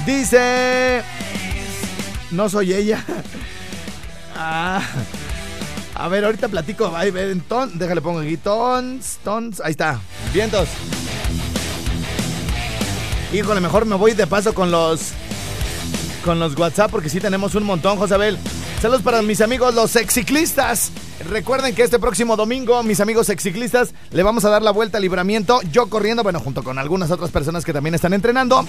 Dice. 0.06 1.02
No 2.30 2.48
soy 2.48 2.72
ella. 2.72 3.04
Ah. 4.38 4.82
A 5.94 6.08
ver, 6.08 6.22
ahorita 6.26 6.48
platico. 6.48 6.94
Ahí 6.94 7.10
ven, 7.10 7.40
ton, 7.40 7.78
déjale 7.78 8.02
pongo 8.02 8.20
aquí. 8.20 8.36
Tons, 8.36 9.16
tons. 9.24 9.62
Ahí 9.64 9.70
está. 9.70 9.98
Vientos. 10.34 10.68
Híjole, 13.32 13.62
mejor 13.62 13.86
me 13.86 13.96
voy 13.96 14.12
de 14.12 14.26
paso 14.26 14.52
con 14.52 14.70
los. 14.70 15.12
Con 16.22 16.38
los 16.38 16.54
WhatsApp 16.54 16.90
porque 16.90 17.08
sí 17.08 17.18
tenemos 17.18 17.54
un 17.54 17.62
montón, 17.62 17.96
Josabel. 17.96 18.36
Saludos 18.80 19.02
para 19.02 19.22
mis 19.22 19.40
amigos 19.40 19.74
los 19.74 19.90
sexciclistas. 19.90 20.92
Recuerden 21.30 21.74
que 21.74 21.82
este 21.82 21.98
próximo 21.98 22.36
domingo, 22.36 22.82
mis 22.82 23.00
amigos 23.00 23.26
sexciclistas, 23.26 23.94
le 24.10 24.22
vamos 24.22 24.44
a 24.44 24.50
dar 24.50 24.62
la 24.62 24.70
vuelta 24.70 24.98
al 24.98 25.02
libramiento. 25.02 25.60
Yo 25.72 25.88
corriendo, 25.88 26.22
bueno, 26.22 26.40
junto 26.40 26.62
con 26.62 26.78
algunas 26.78 27.10
otras 27.10 27.30
personas 27.30 27.64
que 27.64 27.72
también 27.72 27.94
están 27.94 28.12
entrenando. 28.12 28.66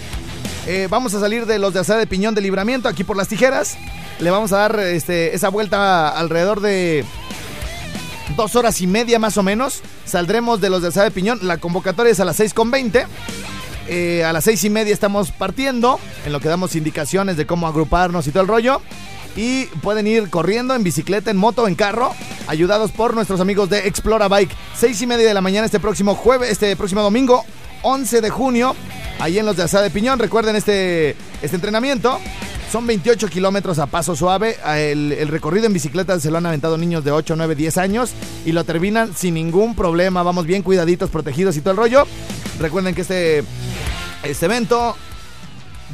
Eh, 0.66 0.88
vamos 0.90 1.14
a 1.14 1.20
salir 1.20 1.46
de 1.46 1.60
los 1.60 1.74
de 1.74 1.82
Asada 1.82 2.00
de 2.00 2.08
Piñón 2.08 2.36
de 2.36 2.42
Libramiento 2.42 2.88
aquí 2.88 3.04
por 3.04 3.18
las 3.18 3.28
tijeras. 3.28 3.78
Le 4.20 4.32
vamos 4.32 4.54
a 4.54 4.58
dar 4.60 4.80
este, 4.80 5.36
esa 5.36 5.50
vuelta 5.50 6.10
alrededor 6.10 6.62
de 6.62 7.04
dos 8.38 8.56
horas 8.56 8.80
y 8.80 8.88
media 8.88 9.20
más 9.20 9.38
o 9.38 9.44
menos. 9.44 9.82
Saldremos 10.06 10.62
de 10.62 10.70
los 10.70 10.82
de 10.82 10.88
Asada 10.88 11.06
de 11.06 11.12
Piñón. 11.12 11.40
La 11.42 11.58
convocatoria 11.58 12.14
es 12.14 12.20
a 12.22 12.26
las 12.26 12.40
6.20. 12.40 13.06
Eh, 13.90 14.24
a 14.26 14.34
las 14.34 14.44
seis 14.44 14.64
y 14.66 14.70
media 14.70 14.94
estamos 14.94 15.32
partiendo, 15.32 15.98
en 16.26 16.34
lo 16.34 16.42
que 16.42 16.50
damos 16.50 16.76
indicaciones 16.76 17.38
de 17.38 17.46
cómo 17.46 17.68
agruparnos 17.68 18.28
y 18.28 18.32
todo 18.32 18.42
el 18.42 18.50
rollo. 18.50 18.82
Y 19.38 19.65
pueden 19.82 20.08
ir 20.08 20.29
corriendo 20.29 20.74
en 20.75 20.84
bicicleta, 20.84 21.32
en 21.32 21.38
moto, 21.38 21.67
en 21.67 21.75
carro, 21.75 22.13
ayudados 22.48 22.91
por 22.91 23.13
nuestros 23.13 23.39
amigos 23.39 23.70
de 23.70 23.88
Explora 23.88 24.27
Bike. 24.27 24.53
Seis 24.75 25.01
y 25.01 25.08
media 25.08 25.27
de 25.27 25.34
la 25.34 25.41
mañana 25.41 25.65
este 25.65 25.79
próximo 25.79 26.15
jueves, 26.15 26.50
este 26.50 26.75
próximo 26.75 27.03
domingo, 27.03 27.46
11 27.84 28.22
de 28.22 28.29
junio, 28.32 28.75
ahí 29.20 29.38
en 29.38 29.46
los 29.46 29.56
de 29.56 29.63
Asada 29.63 29.84
de 29.84 29.91
Piñón. 29.91 30.17
Recuerden 30.17 30.56
este, 30.56 31.15
este 31.41 31.56
entrenamiento. 31.56 32.20
Son 32.72 32.86
28 32.86 33.29
kilómetros 33.29 33.79
a 33.79 33.86
paso 33.86 34.15
suave. 34.15 34.58
El, 34.65 35.13
el 35.13 35.27
recorrido 35.29 35.67
en 35.67 35.74
bicicleta 35.74 36.20
se 36.20 36.32
lo 36.32 36.39
han 36.39 36.46
aventado 36.48 36.77
niños 36.77 37.03
de 37.06 37.12
8, 37.12 37.36
9, 37.38 37.56
10 37.56 37.77
años 37.77 38.12
y 38.44 38.51
lo 38.51 38.63
terminan 38.63 39.15
sin 39.15 39.36
ningún 39.36 39.75
problema. 39.75 40.24
Vamos 40.24 40.46
bien 40.48 40.63
cuidaditos, 40.63 41.10
protegidos 41.10 41.56
y 41.56 41.62
todo 41.62 41.72
el 41.72 41.77
rollo. 41.77 42.08
Recuerden 42.60 42.96
que 42.96 43.01
este, 43.01 43.44
este 44.24 44.46
evento, 44.48 44.98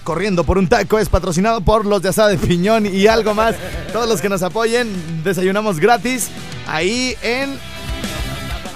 corriendo 0.03 0.43
por 0.43 0.57
un 0.57 0.67
taco, 0.67 0.99
es 0.99 1.09
patrocinado 1.09 1.61
por 1.61 1.85
los 1.85 2.01
de 2.01 2.09
Asada 2.09 2.29
de 2.29 2.37
Piñón 2.37 2.85
y 2.85 3.07
algo 3.07 3.33
más. 3.33 3.55
Todos 3.91 4.07
los 4.07 4.21
que 4.21 4.29
nos 4.29 4.43
apoyen, 4.43 5.23
desayunamos 5.23 5.79
gratis 5.79 6.29
ahí 6.67 7.15
en, 7.21 7.57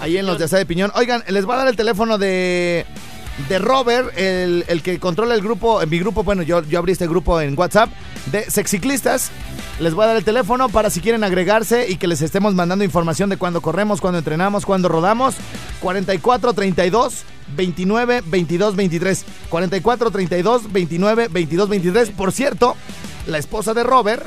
ahí 0.01 0.17
en 0.17 0.25
los 0.25 0.39
de 0.39 0.46
Asada 0.46 0.60
de 0.60 0.65
Piñón. 0.65 0.91
Oigan, 0.96 1.24
les 1.27 1.46
voy 1.46 1.55
a 1.55 1.57
dar 1.60 1.67
el 1.67 1.75
teléfono 1.75 2.17
de, 2.17 2.86
de 3.50 3.60
Robert, 3.60 4.17
el, 4.17 4.65
el 4.67 4.81
que 4.81 5.00
controla 5.00 5.36
el 5.36 5.41
grupo, 5.41 5.81
mi 5.86 6.00
grupo, 6.00 6.24
bueno, 6.24 6.43
yo, 6.43 6.63
yo 6.63 6.79
abrí 6.79 6.93
este 6.93 7.07
grupo 7.07 7.39
en 7.41 7.57
WhatsApp 7.57 7.89
de 8.31 8.50
sexiclistas. 8.50 9.31
Les 9.79 9.93
voy 9.93 10.03
a 10.03 10.07
dar 10.07 10.17
el 10.17 10.24
teléfono 10.24 10.69
para 10.69 10.89
si 10.89 11.01
quieren 11.01 11.24
agregarse 11.24 11.89
y 11.89 11.98
que 11.98 12.07
les 12.07 12.22
estemos 12.22 12.55
mandando 12.55 12.84
información 12.84 13.29
de 13.29 13.38
cuándo 13.38 13.62
corremos, 13.62 14.01
cuándo 14.01 14.17
entrenamos, 14.19 14.65
cuándo 14.65 14.89
rodamos. 14.89 15.36
44 15.81 16.53
32 16.53 17.24
29 17.55 18.24
22 18.25 18.75
23. 18.75 19.25
44 19.50 20.12
32 20.12 20.72
29 20.72 21.27
22 21.29 21.69
23. 21.69 22.10
Por 22.12 22.31
cierto, 22.31 22.75
la 23.27 23.38
esposa 23.38 23.74
de 23.74 23.84
Robert, 23.84 24.25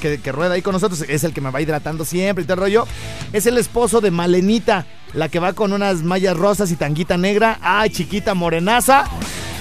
que, 0.00 0.20
que 0.20 0.32
rueda 0.32 0.54
ahí 0.54 0.62
con 0.62 0.72
nosotros, 0.72 1.04
es 1.08 1.24
el 1.24 1.32
que 1.32 1.40
me 1.40 1.50
va 1.50 1.60
hidratando 1.60 2.04
siempre 2.04 2.44
y 2.44 2.46
todo 2.46 2.54
el 2.54 2.60
rollo. 2.60 2.86
Es 3.32 3.46
el 3.46 3.58
esposo 3.58 4.00
de 4.00 4.10
Malenita, 4.10 4.86
la 5.12 5.28
que 5.28 5.40
va 5.40 5.54
con 5.54 5.72
unas 5.72 6.02
mallas 6.02 6.36
rosas 6.36 6.70
y 6.70 6.76
tanguita 6.76 7.16
negra. 7.16 7.58
Ay, 7.62 7.90
chiquita 7.90 8.34
morenaza. 8.34 9.04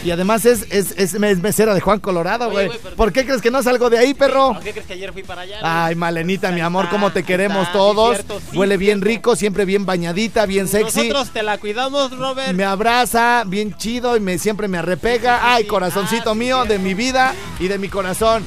Y 0.08 0.12
además 0.12 0.46
es, 0.46 0.66
es, 0.70 0.92
es, 0.96 1.16
es 1.16 1.40
mesera 1.42 1.74
de 1.74 1.82
Juan 1.82 2.00
Colorado, 2.00 2.50
güey. 2.50 2.70
¿Por 2.96 3.12
qué 3.12 3.26
crees 3.26 3.42
que 3.42 3.52
no 3.52 3.62
salgo 3.62 3.90
de 3.90 3.98
ahí, 3.98 4.14
perro? 4.14 4.54
¿Por 4.54 4.64
qué 4.64 4.72
crees 4.72 4.88
que 4.88 4.94
ayer 4.94 5.12
fui 5.12 5.22
para 5.24 5.42
allá? 5.42 5.58
Ay, 5.62 5.96
Malenita, 5.96 6.50
mi 6.52 6.62
amor, 6.62 6.88
cómo 6.88 7.12
te 7.12 7.24
queremos 7.24 7.70
todos. 7.74 8.20
Huele 8.54 8.78
bien 8.78 9.02
rico, 9.02 9.36
siempre 9.36 9.66
bien 9.66 9.86
bañadita, 9.86 10.46
bien 10.46 10.70
sexy. 10.70 11.10
Nosotros 11.10 11.32
te 11.32 11.44
la 11.44 11.58
cuidamos, 11.58 12.18
Robert. 12.18 12.54
Me 12.54 12.64
abraza 12.64 13.44
bien 13.46 13.76
chido 13.76 14.16
y 14.16 14.22
me 14.22 14.38
siempre 14.38 14.70
me 14.70 14.78
arrepega. 14.78 15.54
Ay, 15.54 15.66
corazoncito 15.66 16.30
Ah, 16.32 16.36
mío, 16.36 16.64
de 16.64 16.80
mi 16.80 16.94
vida 16.94 17.36
y 17.60 17.68
de 17.68 17.78
mi 17.78 17.90
corazón. 17.90 18.46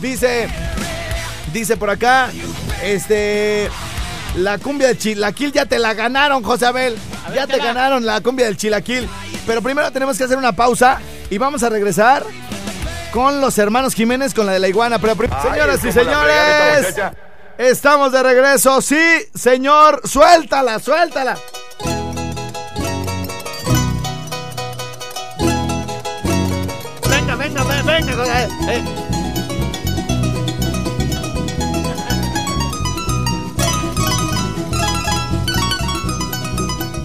Dice, 0.00 0.48
dice 1.52 1.76
por 1.76 1.90
acá, 1.90 2.30
este, 2.82 3.68
la 4.36 4.58
cumbia 4.58 4.88
del 4.88 4.98
chilaquil 4.98 5.52
ya 5.52 5.66
te 5.66 5.78
la 5.78 5.94
ganaron, 5.94 6.42
José 6.42 6.66
Abel. 6.66 6.96
Ver, 7.28 7.34
Ya 7.36 7.46
te 7.46 7.58
ganaron 7.58 8.04
la 8.06 8.20
cumbia 8.20 8.46
del 8.46 8.56
chilaquil. 8.56 9.08
Pero 9.46 9.60
primero 9.62 9.90
tenemos 9.90 10.16
que 10.18 10.24
hacer 10.24 10.38
una 10.38 10.52
pausa 10.52 10.98
y 11.30 11.38
vamos 11.38 11.62
a 11.62 11.68
regresar 11.68 12.24
con 13.12 13.40
los 13.40 13.58
hermanos 13.58 13.94
Jiménez 13.94 14.32
con 14.34 14.46
la 14.46 14.52
de 14.52 14.58
la 14.58 14.68
iguana. 14.68 14.98
Pero 14.98 15.16
prim- 15.16 15.30
señoras 15.42 15.84
y 15.84 15.92
señores, 15.92 16.94
estamos 17.58 18.12
de 18.12 18.22
regreso. 18.22 18.80
Sí, 18.80 19.00
señor, 19.34 20.00
suéltala, 20.08 20.78
suéltala. 20.78 21.36
Venga, 27.08 27.34
venga, 27.36 27.62
ve- 27.64 27.82
venga. 28.66 29.01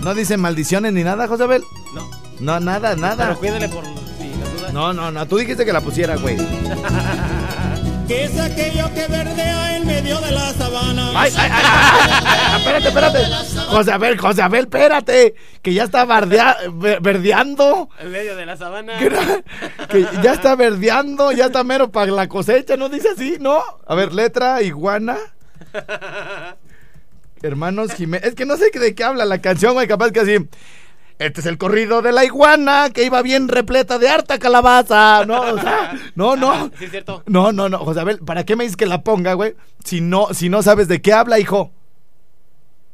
No 0.08 0.14
dicen 0.16 0.40
maldiciones 0.40 0.94
ni 0.94 1.04
nada, 1.04 1.28
José 1.28 1.44
Abel. 1.44 1.66
No, 1.94 2.10
No, 2.40 2.60
nada, 2.62 2.96
nada. 2.96 3.26
pero 3.28 3.40
cuídale 3.40 3.68
por 3.68 3.84
las 3.84 4.54
dudas. 4.54 4.72
No, 4.72 4.94
no, 4.94 5.12
no, 5.12 5.26
tú 5.28 5.36
dijiste 5.38 5.66
que 5.66 5.74
la 5.74 5.82
pusiera, 5.82 6.16
güey. 6.16 6.38
¿Qué 8.08 8.24
es 8.24 8.40
aquello 8.40 8.90
que 8.94 9.06
verdea 9.08 9.76
en 9.76 9.86
medio 9.86 10.18
de 10.22 10.32
la 10.32 10.54
sabana? 10.54 11.10
Ay, 11.14 11.34
ay, 11.38 11.52
ay, 11.54 12.12
ay, 12.24 12.58
espérate, 12.58 12.88
espérate. 12.88 13.20
José 13.70 13.92
Abel, 13.92 14.18
José 14.18 14.42
Abel, 14.44 14.62
espérate. 14.62 15.36
Que 15.62 15.74
ya 15.74 15.84
está 15.84 16.06
bardea- 16.06 16.56
ver- 16.72 17.02
verdeando. 17.02 17.90
En 18.00 18.10
medio 18.10 18.38
de 18.38 18.46
la 18.46 18.56
sabana. 18.56 18.98
Que, 18.98 19.10
que 19.90 20.08
ya 20.24 20.36
está 20.36 20.56
verdeando, 20.56 21.34
ya 21.34 21.48
está 21.48 21.66
mero 21.66 21.92
para 21.92 22.14
la 22.14 22.30
cosecha, 22.30 22.78
¿no 22.78 22.88
dice 22.88 23.10
así? 23.10 23.36
¿No? 23.42 23.60
A 23.86 23.94
ver, 23.94 24.14
letra, 24.14 24.62
iguana. 24.62 25.18
Hermanos 27.42 27.94
Jiménez. 27.94 28.30
Es 28.30 28.36
que 28.36 28.46
no 28.46 28.58
sé 28.58 28.72
de 28.72 28.96
qué 28.96 29.04
habla 29.04 29.26
la 29.26 29.42
canción, 29.42 29.74
güey. 29.74 29.88
Capaz 29.88 30.12
que 30.12 30.22
así. 30.22 30.38
Este 31.20 31.42
es 31.42 31.48
el 31.48 31.58
corrido 31.58 32.04
de 32.04 32.12
la 32.12 32.26
iguana 32.26 32.92
que 32.92 33.04
iba 33.04 33.24
bien 33.24 33.48
repleta 33.48 33.98
de 33.98 34.08
harta 34.08 34.38
calabaza. 34.38 35.26
No, 35.26 35.42
o 35.42 35.60
sea, 35.60 35.94
no, 36.16 36.36
no. 36.38 36.72
Sí, 36.78 36.86
es 36.86 36.92
cierto. 36.92 37.24
No, 37.26 37.52
no, 37.52 37.70
no. 37.70 37.80
José 37.80 38.02
Abel, 38.02 38.20
¿para 38.20 38.46
qué 38.46 38.56
me 38.56 38.64
dices 38.64 38.78
que 38.78 38.86
la 38.86 39.02
ponga, 39.02 39.34
güey? 39.34 39.56
Si 39.84 40.00
no, 40.00 40.34
si 40.34 40.50
no 40.50 40.62
sabes 40.62 40.88
de 40.88 41.02
qué 41.02 41.14
habla, 41.14 41.40
hijo. 41.40 41.72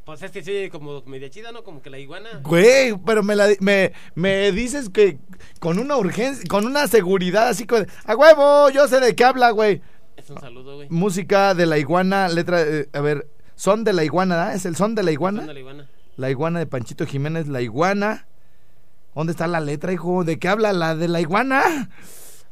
Pues 0.06 0.22
es 0.22 0.32
que 0.32 0.44
sí, 0.44 0.70
como 0.70 1.02
media 1.06 1.30
chida, 1.30 1.52
¿no? 1.52 1.64
Como 1.64 1.82
que 1.82 1.90
la 1.90 1.98
iguana. 1.98 2.30
Güey, 2.44 2.98
pero 3.06 3.24
me, 3.24 3.36
la, 3.36 3.50
me, 3.60 3.94
me 4.16 4.52
dices 4.52 4.90
que 4.90 5.18
con 5.60 5.80
una 5.80 5.96
urgencia, 5.98 6.44
con 6.50 6.66
una 6.66 6.88
seguridad 6.88 7.48
así, 7.48 7.66
con, 7.66 7.88
a 8.06 8.16
huevo, 8.16 8.70
yo 8.70 8.88
sé 8.88 9.00
de 9.00 9.16
qué 9.16 9.24
habla, 9.24 9.52
güey. 9.52 9.82
Es 10.18 10.30
un 10.30 10.40
saludo, 10.40 10.76
güey. 10.76 10.88
Música 10.90 11.54
de 11.54 11.66
la 11.66 11.78
iguana, 11.78 12.28
letra, 12.28 12.62
eh, 12.62 12.90
a 12.92 13.00
ver, 13.00 13.28
son 13.56 13.84
de 13.84 13.94
la 13.94 14.04
iguana, 14.04 14.36
¿verdad? 14.36 14.56
¿Es 14.56 14.66
el 14.66 14.76
son 14.76 14.96
de 14.96 15.04
la 15.04 15.12
iguana? 15.12 15.40
Son 15.40 15.48
de 15.48 15.54
la 15.54 15.60
iguana. 15.60 15.88
La 16.18 16.30
iguana 16.30 16.60
de 16.60 16.66
Panchito 16.68 17.06
Jiménez, 17.06 17.48
la 17.48 17.62
iguana. 17.62 18.28
¿Dónde 19.16 19.32
está 19.32 19.48
la 19.48 19.60
letra, 19.60 19.94
hijo? 19.94 20.24
¿De 20.24 20.40
qué 20.40 20.48
habla 20.48 20.74
la 20.74 20.96
de 20.96 21.08
la 21.08 21.22
iguana? 21.22 21.90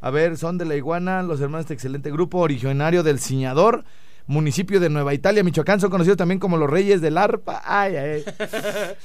A 0.02 0.10
ver, 0.10 0.38
son 0.38 0.58
de 0.58 0.66
la 0.66 0.76
iguana, 0.76 1.22
los 1.22 1.40
hermanos 1.42 1.68
de 1.68 1.74
este 1.74 1.74
excelente 1.76 2.12
grupo, 2.12 2.40
originario 2.40 3.04
del 3.04 3.20
Ciñador, 3.20 3.84
municipio 4.26 4.80
de 4.80 4.90
Nueva 4.90 5.14
Italia, 5.14 5.44
Michoacán, 5.44 5.80
son 5.80 5.92
conocidos 5.92 6.18
también 6.18 6.40
como 6.40 6.58
los 6.58 6.70
Reyes 6.70 7.02
del 7.02 7.18
Arpa. 7.18 7.62
Ay, 7.64 7.96
ay, 7.96 8.24
ay. 8.26 8.26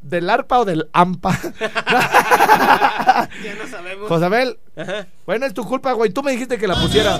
¿Del 0.00 0.30
arpa 0.30 0.60
o 0.60 0.64
del 0.64 0.88
ampa? 0.92 1.36
Ya 3.42 3.54
no 3.56 3.66
sabemos. 3.68 4.08
Josabel, 4.08 4.58
bueno, 5.26 5.44
es 5.46 5.52
tu 5.52 5.64
culpa, 5.64 5.92
güey. 5.92 6.10
Tú 6.10 6.22
me 6.22 6.30
dijiste 6.30 6.56
que 6.56 6.68
la 6.68 6.80
pusiera. 6.80 7.18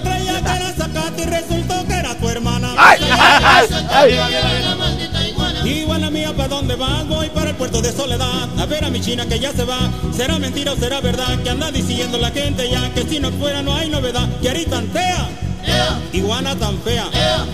Tu 2.96 3.04
hermana. 3.04 3.88
¡Ay! 3.90 4.57
Iguana 5.64 6.10
mía, 6.10 6.32
¿para 6.36 6.48
dónde 6.48 6.74
vas? 6.76 7.06
Voy 7.06 7.28
para 7.30 7.50
el 7.50 7.56
puerto 7.56 7.82
de 7.82 7.92
Soledad. 7.92 8.48
A 8.58 8.66
ver 8.66 8.84
a 8.84 8.90
mi 8.90 9.00
china 9.00 9.26
que 9.26 9.38
ya 9.38 9.52
se 9.52 9.64
va. 9.64 9.90
¿Será 10.16 10.38
mentira 10.38 10.72
o 10.72 10.76
será 10.76 11.00
verdad? 11.00 11.38
Que 11.42 11.50
anda 11.50 11.70
diciendo 11.70 12.18
la 12.18 12.30
gente 12.30 12.68
ya 12.68 12.92
Que 12.92 13.04
si 13.04 13.20
no 13.20 13.30
fuera 13.32 13.62
no 13.62 13.72
hay 13.74 13.88
novedad 13.88 14.28
Que 14.40 14.48
ahorita 14.48 14.70
tantea 14.70 15.28
Iguana 16.12 16.56
tan 16.56 16.78
fea. 16.80 17.04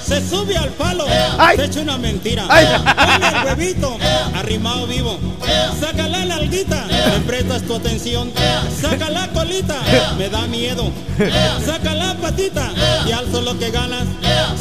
Se 0.02 0.26
sube 0.26 0.56
al 0.56 0.70
palo. 0.70 1.04
Ay. 1.38 1.56
Se 1.56 1.64
echa 1.64 1.80
una 1.80 1.98
mentira. 1.98 2.44
Pone 2.46 3.28
el 3.28 3.44
huevito. 3.44 3.98
Arrimado 4.34 4.86
vivo. 4.86 5.18
Saca 5.80 6.08
la 6.08 6.24
nalguita. 6.24 6.86
Me 6.86 7.20
prestas 7.26 7.62
tu 7.62 7.74
atención. 7.74 8.30
Saca 8.80 9.10
la 9.10 9.28
colita. 9.28 9.76
Me 10.18 10.28
da 10.28 10.46
miedo. 10.46 10.92
Saca 11.66 11.94
la 11.94 12.14
patita. 12.14 12.70
Y 13.06 13.12
alzo 13.12 13.40
lo 13.42 13.58
que 13.58 13.70
ganas. 13.70 14.04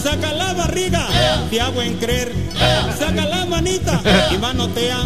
Saca 0.01 0.33
la 0.33 0.53
barriga. 0.53 1.07
Te 1.49 1.61
hago 1.61 1.81
en 1.81 1.97
creer. 1.97 2.33
Saca 2.97 3.25
la 3.25 3.32
manita 3.45 4.01
y 4.31 4.37
manotea. 4.37 4.99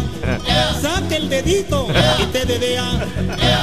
Saca 0.80 1.16
el 1.16 1.28
dedito 1.28 1.86
y 2.18 2.26
te 2.26 2.44
dedea. 2.44 2.84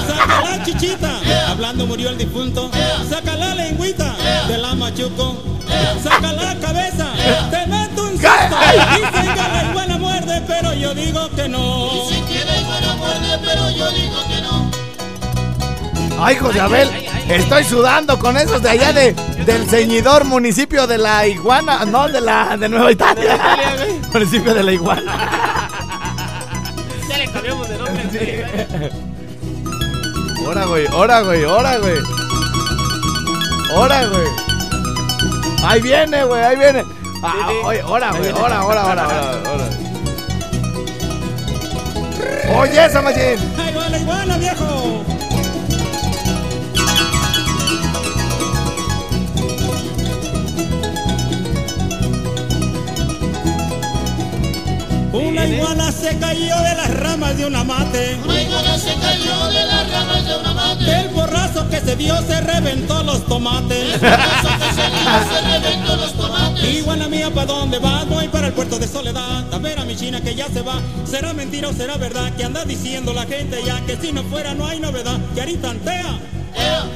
Saca 0.08 0.42
la 0.42 0.64
chichita, 0.64 1.20
hablando 1.48 1.86
murió 1.86 2.10
el 2.10 2.18
difunto. 2.18 2.70
Saca 3.10 3.36
la 3.36 3.56
lengüita, 3.56 4.16
te 4.48 4.58
la 4.58 4.76
machuco. 4.76 5.44
Saca 6.04 6.34
la 6.34 6.56
cabeza, 6.56 7.08
te 7.50 7.68
meto 7.68 8.04
un 8.04 8.12
susto. 8.12 8.58
Dicen 8.96 9.34
que 9.34 9.42
la 9.42 9.70
iguana 9.70 9.98
muerde, 9.98 10.42
pero 10.48 10.74
yo 10.74 10.94
digo 10.94 11.30
que 11.36 11.48
no. 11.50 11.90
Ay, 16.18 16.36
Josabel, 16.38 16.90
estoy 17.30 17.64
sudando 17.64 18.18
con 18.20 18.38
esos 18.38 18.62
de 18.62 18.70
allá 18.70 18.94
de, 18.94 19.14
del 19.46 19.68
ceñidor 19.70 20.26
municipio 20.26 20.88
de 20.88 20.98
la 20.98 21.26
iguana, 21.28 21.86
no, 21.86 22.08
de 22.08 22.22
la 22.22 22.56
de 22.58 22.70
Nueva 22.70 22.92
Italia. 22.92 23.36
Italia, 23.36 23.76
güey. 23.78 24.00
municipio 24.14 24.54
de 24.54 24.64
la 24.64 24.72
iguana. 24.72 25.70
Ya 27.10 27.18
le 27.18 27.28
cambiamos 27.28 27.70
de 27.70 27.78
nombre. 27.78 28.46
Ahora, 30.46 30.66
güey, 30.66 30.88
ahora, 30.88 31.22
güey, 31.22 31.44
ahora, 31.44 31.78
güey. 31.80 31.98
Ahora, 33.74 34.06
güey. 34.08 34.28
Ahí 35.64 35.82
viene, 35.82 36.24
güey, 36.26 36.44
ahí 36.44 36.56
viene. 36.58 36.84
Ah, 37.24 37.48
Sí, 37.50 37.56
sí. 37.60 37.66
oye, 37.66 37.80
Ahí 37.80 37.86
güey, 38.20 38.30
ahora, 38.32 38.58
ahora, 38.60 38.82
ahora, 38.82 39.42
ahora. 39.46 39.70
Oye, 42.60 42.86
esa 42.86 43.02
machín. 43.02 43.22
¡Ahí 43.58 43.74
va 43.74 43.90
la 43.90 43.98
iguana, 43.98 44.38
viejo! 44.38 45.04
Una 55.16 55.48
iguana 55.48 55.92
se 55.94 56.18
cayó 56.20 56.56
de 56.58 56.76
las 56.76 56.94
ramas 57.00 57.38
de 57.38 57.46
una 57.46 57.64
mate. 57.64 58.18
Una 58.22 58.42
iguana 58.42 58.78
se 58.78 58.94
cayó 58.96 59.48
de 59.48 59.66
las 59.66 59.90
ramas 59.90 60.26
de 60.26 60.36
una 60.36 60.54
mate. 60.54 61.02
El 61.02 61.08
borrazo 61.10 61.70
que 61.70 61.80
se 61.80 61.96
dio 61.96 62.18
se 62.28 62.42
reventó 62.42 63.02
los 63.04 63.26
tomates. 63.26 63.94
El 63.94 64.00
borrazo 64.02 64.50
que 64.60 64.74
se 64.74 64.90
dio 64.90 65.12
se 65.32 65.42
reventó 65.60 65.96
los 65.96 66.14
tomates. 66.14 66.64
Iguana 66.66 67.08
mía, 67.08 67.32
¿pa' 67.34 67.46
dónde 67.46 67.80
vas? 67.80 68.06
Voy 68.10 68.28
para 68.28 68.48
el 68.48 68.54
puerto 68.54 68.78
de 68.78 68.90
Soledad. 68.90 69.54
A 69.54 69.58
ver 69.58 69.80
a 69.80 69.86
mi 69.86 69.96
china 69.96 70.20
que 70.20 70.36
ya 70.36 70.48
se 70.50 70.62
va. 70.62 70.82
¿Será 71.10 71.34
mentira 71.34 71.70
o 71.70 71.74
será 71.74 71.96
verdad? 71.96 72.34
Que 72.34 72.44
anda 72.44 72.66
diciendo 72.66 73.14
la 73.14 73.26
gente 73.26 73.62
ya 73.66 73.80
que 73.86 73.96
si 73.96 74.12
no 74.12 74.22
fuera 74.24 74.54
no 74.54 74.68
hay 74.68 74.82
novedad. 74.82 75.18
Que 75.34 75.40
ahorita 75.40 75.70
tantea. 75.70 76.20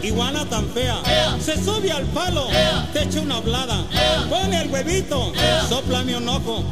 Iguana 0.02 0.46
tan 0.46 0.70
fea, 0.70 0.96
se 1.44 1.62
sube 1.62 1.92
al 1.92 2.06
palo, 2.06 2.48
te 2.94 3.04
echa 3.04 3.20
una 3.20 3.36
hablada, 3.36 3.84
huevito, 4.80 5.34
soplame 5.68 6.16
un 6.16 6.30
ojo, 6.30 6.64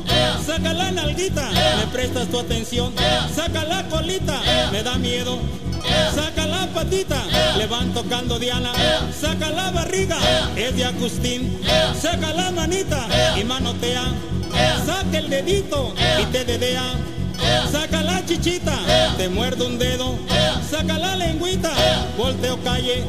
saca 0.45 0.73
la 0.73 0.91
nalguita, 0.91 1.49
me 1.77 1.87
prestas 1.91 2.27
tu 2.27 2.39
atención, 2.39 2.93
saca 3.35 3.65
la 3.65 3.83
colita, 3.89 4.39
me 4.71 4.83
da 4.83 4.97
miedo. 4.97 5.39
Saca 6.13 6.45
la 6.47 6.67
patita, 6.67 7.23
le 7.57 7.65
van 7.67 7.93
tocando 7.93 8.39
Diana, 8.39 8.71
saca 9.19 9.49
la 9.49 9.71
barriga, 9.71 10.17
es 10.55 10.75
de 10.75 10.85
Agustín, 10.85 11.59
saca 11.99 12.33
la 12.33 12.51
manita 12.51 13.07
y 13.39 13.43
manotea, 13.43 14.03
saca 14.85 15.17
el 15.17 15.29
dedito 15.29 15.93
y 16.21 16.25
te 16.25 16.43
dedea. 16.43 16.83
Saca 17.71 18.01
la 18.01 18.25
chichita, 18.25 18.75
te 19.17 19.29
muerdo 19.29 19.67
un 19.67 19.77
dedo. 19.77 20.17
Saca 20.69 20.97
la 20.97 21.15
lengüita, 21.15 21.71
volteo 22.17 22.61
calle. 22.61 23.05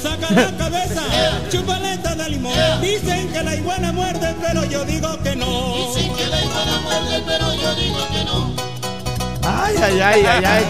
Saca 0.00 0.32
la 0.34 0.56
cabeza, 0.56 1.02
chupaleta 1.50 2.14
de 2.14 2.30
limón. 2.30 2.54
Dicen 2.80 3.30
que 3.30 3.42
la 3.42 3.54
iguana 3.54 3.92
muerde, 3.92 4.34
pero 4.40 4.64
yo 4.64 4.82
digo 4.86 5.22
que 5.22 5.36
no. 5.36 5.74
Dicen 5.76 6.14
que 6.16 6.26
la 6.26 6.42
iguana 6.42 6.80
muerde, 6.82 7.22
pero 7.26 7.54
yo 7.54 7.74
digo 7.74 7.98
que 8.08 8.24
no. 8.24 8.56
Ay, 9.42 9.76
ay, 9.82 10.00
ay, 10.00 10.24
ay, 10.26 10.44
ay. 10.44 10.64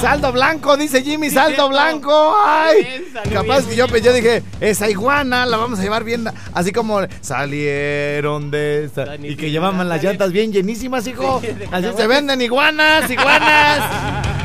Saldo 0.00 0.32
blanco, 0.32 0.76
dice 0.76 1.02
Jimmy, 1.02 1.30
saldo 1.30 1.48
cierto. 1.48 1.68
blanco. 1.68 2.36
Ay, 2.44 3.04
capaz 3.32 3.66
bien, 3.66 3.86
que 3.88 4.00
yo, 4.00 4.10
yo 4.10 4.12
dije, 4.12 4.42
esa 4.60 4.88
iguana 4.88 5.44
la 5.46 5.56
vamos 5.56 5.78
a 5.78 5.82
llevar 5.82 6.04
bien, 6.04 6.24
así 6.54 6.72
como 6.72 7.00
salieron 7.20 8.50
de 8.50 8.84
esta. 8.84 9.04
Tan 9.06 9.24
Y 9.24 9.36
que 9.36 9.50
llevaban 9.50 9.88
las 9.88 10.02
llantas 10.02 10.32
bien 10.32 10.52
llenísimas, 10.52 11.06
hijo. 11.06 11.40
Así 11.72 11.86
se 11.96 12.06
venden 12.06 12.40
iguanas, 12.42 13.10
iguanas. 13.10 14.28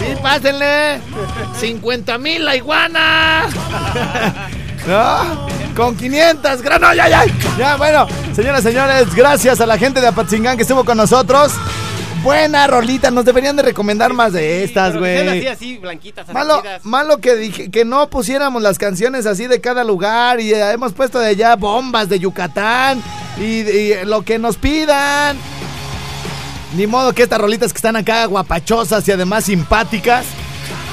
Sí, 0.00 0.06
pásenle. 0.22 0.98
50 1.60 2.18
mil 2.18 2.44
la 2.44 2.56
iguana. 2.56 3.46
¿No? 4.88 5.46
Con 5.76 5.94
500 5.96 6.62
granos, 6.62 6.96
ya, 6.96 7.08
ya. 7.08 7.24
Ya, 7.58 7.76
bueno, 7.76 8.06
señoras 8.34 8.60
y 8.62 8.68
señores, 8.68 9.14
gracias 9.14 9.60
a 9.60 9.66
la 9.66 9.76
gente 9.78 10.00
de 10.00 10.06
Apatzingán 10.08 10.56
que 10.56 10.62
estuvo 10.62 10.84
con 10.84 10.96
nosotros. 10.96 11.52
Buena 12.22 12.66
rolita, 12.66 13.10
nos 13.10 13.24
deberían 13.24 13.56
de 13.56 13.62
recomendar 13.62 14.12
más 14.12 14.32
de 14.32 14.64
estas, 14.64 14.96
güey. 14.96 15.26
así, 15.28 15.46
así, 15.46 15.78
blanquitas, 15.78 16.28
Malo, 16.32 16.62
malo 16.82 17.18
que 17.18 17.34
dije 17.34 17.70
que 17.70 17.84
no 17.86 18.08
pusiéramos 18.10 18.62
las 18.62 18.78
canciones 18.78 19.24
así 19.26 19.46
de 19.46 19.60
cada 19.60 19.84
lugar 19.84 20.38
y 20.40 20.52
hemos 20.52 20.92
puesto 20.92 21.18
de 21.18 21.28
allá 21.28 21.56
bombas 21.56 22.10
de 22.10 22.18
Yucatán 22.18 23.02
y, 23.38 23.60
y 23.60 24.04
lo 24.04 24.22
que 24.22 24.38
nos 24.38 24.56
pidan. 24.56 25.38
Ni 26.74 26.86
modo 26.86 27.12
que 27.12 27.22
estas 27.24 27.40
rolitas 27.40 27.72
que 27.72 27.78
están 27.78 27.96
acá 27.96 28.24
guapachosas 28.26 29.06
y 29.08 29.12
además 29.12 29.44
simpáticas, 29.44 30.24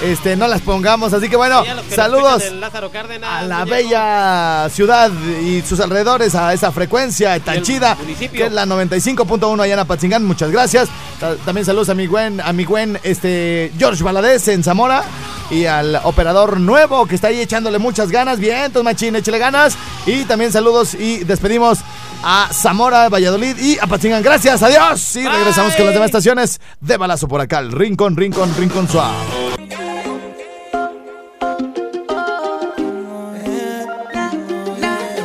este, 0.01 0.35
no 0.35 0.47
las 0.47 0.61
pongamos. 0.61 1.13
Así 1.13 1.29
que 1.29 1.35
bueno, 1.35 1.63
que 1.87 1.95
saludos 1.95 2.43
Cárdenas, 2.43 3.29
a 3.29 3.43
la 3.43 3.63
bella 3.65 4.69
ciudad 4.69 5.11
y 5.43 5.61
sus 5.61 5.79
alrededores, 5.79 6.33
a 6.35 6.51
esa 6.53 6.71
frecuencia 6.71 7.39
tan 7.39 7.61
chida, 7.63 7.95
que 8.31 8.45
es 8.45 8.51
la 8.51 8.65
95.1 8.65 9.61
allá 9.61 9.73
en 9.73 9.79
Apatzingán. 9.79 10.25
Muchas 10.25 10.49
gracias. 10.51 10.89
Ta- 11.19 11.35
También 11.37 11.65
saludos 11.65 11.89
a 11.89 11.93
mi 11.93 12.07
buen, 12.07 12.41
a 12.41 12.53
mi 12.53 12.65
buen 12.65 12.99
este, 13.03 13.71
George 13.77 14.03
Valadez 14.03 14.47
en 14.47 14.63
Zamora 14.63 15.03
y 15.51 15.65
al 15.65 15.95
operador 16.03 16.59
nuevo 16.59 17.05
que 17.05 17.15
está 17.15 17.27
ahí 17.27 17.39
echándole 17.39 17.77
muchas 17.77 18.09
ganas. 18.09 18.39
Bien, 18.39 18.65
entonces 18.65 18.83
machín, 18.83 19.15
échale 19.15 19.37
ganas. 19.37 19.75
Y 20.07 20.25
también 20.25 20.51
saludos 20.51 20.93
y 20.95 21.23
despedimos 21.23 21.79
a 22.23 22.49
Zamora, 22.51 23.09
Valladolid 23.09 23.57
y 23.57 23.77
Apatzingán. 23.79 24.23
Gracias, 24.23 24.61
adiós. 24.63 25.15
Y 25.15 25.27
regresamos 25.27 25.75
con 25.75 25.85
las 25.85 25.93
demás 25.93 26.07
estaciones 26.07 26.59
de 26.79 26.97
balazo 26.97 27.27
por 27.27 27.41
acá. 27.41 27.59
El 27.59 27.71
Rincón, 27.71 28.15
Rincón, 28.15 28.53
Rincón 28.57 28.87
Suave. 28.87 29.15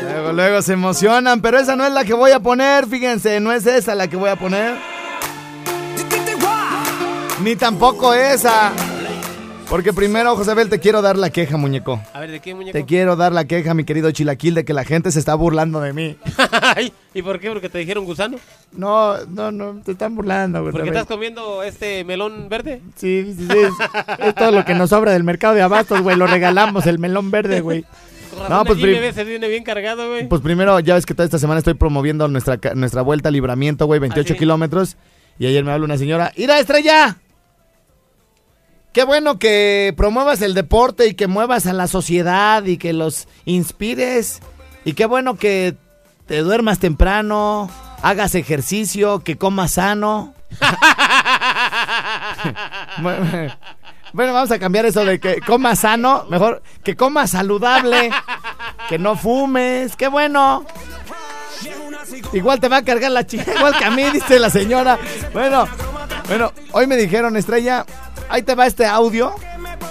Luego, 0.03 0.33
luego 0.33 0.63
se 0.63 0.73
emocionan, 0.75 1.41
pero 1.41 1.59
esa 1.59 1.77
no 1.77 1.87
es 1.87 1.93
la 1.93 2.05
que 2.05 2.15
voy 2.15 2.33
a 2.33 2.41
poner, 2.41 2.87
fíjense, 2.87 3.41
no 3.41 3.53
es 3.53 3.67
esa 3.67 3.95
la 3.95 4.09
que 4.09 4.17
voy 4.17 4.31
a 4.31 4.37
poner. 4.37 4.77
Ni 7.43 7.57
tampoco 7.57 8.15
esa. 8.15 8.73
Porque 9.69 9.93
primero, 9.93 10.37
José 10.37 10.55
te 10.67 10.79
quiero 10.81 11.01
dar 11.01 11.17
la 11.17 11.31
queja, 11.31 11.57
muñeco. 11.57 12.01
A 12.13 12.21
ver, 12.21 12.31
¿de 12.31 12.41
qué 12.41 12.55
muñeco? 12.55 12.73
Te 12.73 12.85
quiero 12.85 13.17
dar 13.17 13.33
la 13.33 13.47
queja, 13.47 13.73
mi 13.73 13.85
querido 13.85 14.11
Chilaquil, 14.11 14.55
de 14.55 14.65
que 14.65 14.75
la 14.75 14.85
gente 14.85 15.11
se 15.11 15.19
está 15.19 15.35
burlando 15.35 15.81
de 15.81 15.93
mí. 15.95 16.17
¿Y 17.15 17.23
por 17.23 17.41
qué? 17.41 17.49
¿Porque 17.51 17.69
te 17.71 17.79
dijeron 17.79 18.05
gusano? 18.05 18.37
No, 18.73 19.17
no, 19.27 19.51
no, 19.51 19.81
te 19.83 19.93
están 19.93 20.15
burlando, 20.15 20.61
güey. 20.61 20.73
¿Porque 20.73 20.89
Josabel. 20.89 21.03
estás 21.03 21.15
comiendo 21.17 21.63
este 21.63 22.05
melón 22.05 22.49
verde? 22.51 22.83
Sí, 22.97 23.35
sí, 23.37 23.47
sí. 23.51 23.59
Es, 23.59 23.73
es 24.27 24.35
todo 24.35 24.51
lo 24.51 24.65
que 24.65 24.75
nos 24.75 24.91
sobra 24.91 25.13
del 25.13 25.25
mercado 25.25 25.55
de 25.55 25.63
abastos, 25.63 26.01
güey. 26.03 26.17
Lo 26.17 26.27
regalamos, 26.27 26.87
el 26.87 26.99
melón 26.99 27.31
verde, 27.31 27.61
güey. 27.61 27.85
No, 28.49 28.65
pues, 28.65 28.79
el 28.79 28.85
prim- 28.85 28.97
IBB 28.97 29.13
se 29.15 29.25
viene 29.25 29.47
bien 29.47 29.63
cargado, 29.63 30.09
güey. 30.09 30.27
Pues 30.27 30.41
primero, 30.41 30.81
ya 30.81 30.95
ves 30.95 31.05
que 31.05 31.13
toda 31.13 31.27
esta 31.27 31.39
semana 31.39 31.59
estoy 31.59 31.75
promoviendo 31.75 32.27
nuestra, 32.29 32.59
nuestra 32.75 33.03
vuelta 33.03 33.29
a 33.29 33.33
libramiento, 33.33 33.85
güey, 33.85 34.01
28 34.01 34.27
¿Ah, 34.27 34.35
sí? 34.35 34.39
kilómetros. 34.39 34.97
Y 35.39 35.47
ayer 35.47 35.63
me 35.63 35.71
habla 35.71 35.85
una 35.85 35.99
señora, 35.99 36.33
¡Ira, 36.35 36.59
estrella! 36.59 37.19
Qué 38.93 39.05
bueno 39.05 39.39
que 39.39 39.95
promuevas 39.97 40.43
el 40.43 40.55
deporte 40.55 41.07
y 41.07 41.15
que 41.15 41.27
muevas 41.27 41.67
a 41.67 41.73
la 41.73 41.87
sociedad 41.87 42.65
y 42.65 42.77
que 42.77 42.93
los 42.93 43.27
inspires. 43.45 44.41
Y 44.85 44.93
qué 44.93 45.07
bueno 45.07 45.37
que 45.37 45.77
te 46.27 46.39
duermas 46.41 46.79
temprano, 46.79 47.71
hagas 48.03 48.35
ejercicio, 48.35 49.21
que 49.21 49.37
comas 49.39 49.73
sano. 49.73 50.35
Bueno, 54.13 54.35
vamos 54.35 54.51
a 54.51 54.59
cambiar 54.59 54.85
eso 54.85 55.07
de 55.07 55.19
que 55.19 55.41
comas 55.41 55.79
sano, 55.81 56.27
mejor 56.29 56.63
que 56.85 56.97
comas 56.97 57.31
saludable, 57.31 58.11
que 58.89 58.99
no 58.99 59.17
fumes, 59.17 59.97
qué 59.97 60.09
bueno. 60.09 60.67
Igual 62.35 62.61
te 62.61 62.69
va 62.69 62.79
a 62.79 62.85
cargar 62.85 63.11
la 63.11 63.27
chica, 63.27 63.55
igual 63.57 63.77
que 63.77 63.85
a 63.87 63.91
mí, 63.91 64.05
dice 64.11 64.39
la 64.39 64.51
señora. 64.51 64.99
Bueno, 65.33 65.67
bueno, 66.29 66.53
hoy 66.73 66.87
me 66.87 66.97
dijeron, 66.97 67.39
Estrella, 67.39 67.87
ahí 68.29 68.43
te 68.43 68.55
va 68.55 68.67
este 68.67 68.87
audio 68.87 69.33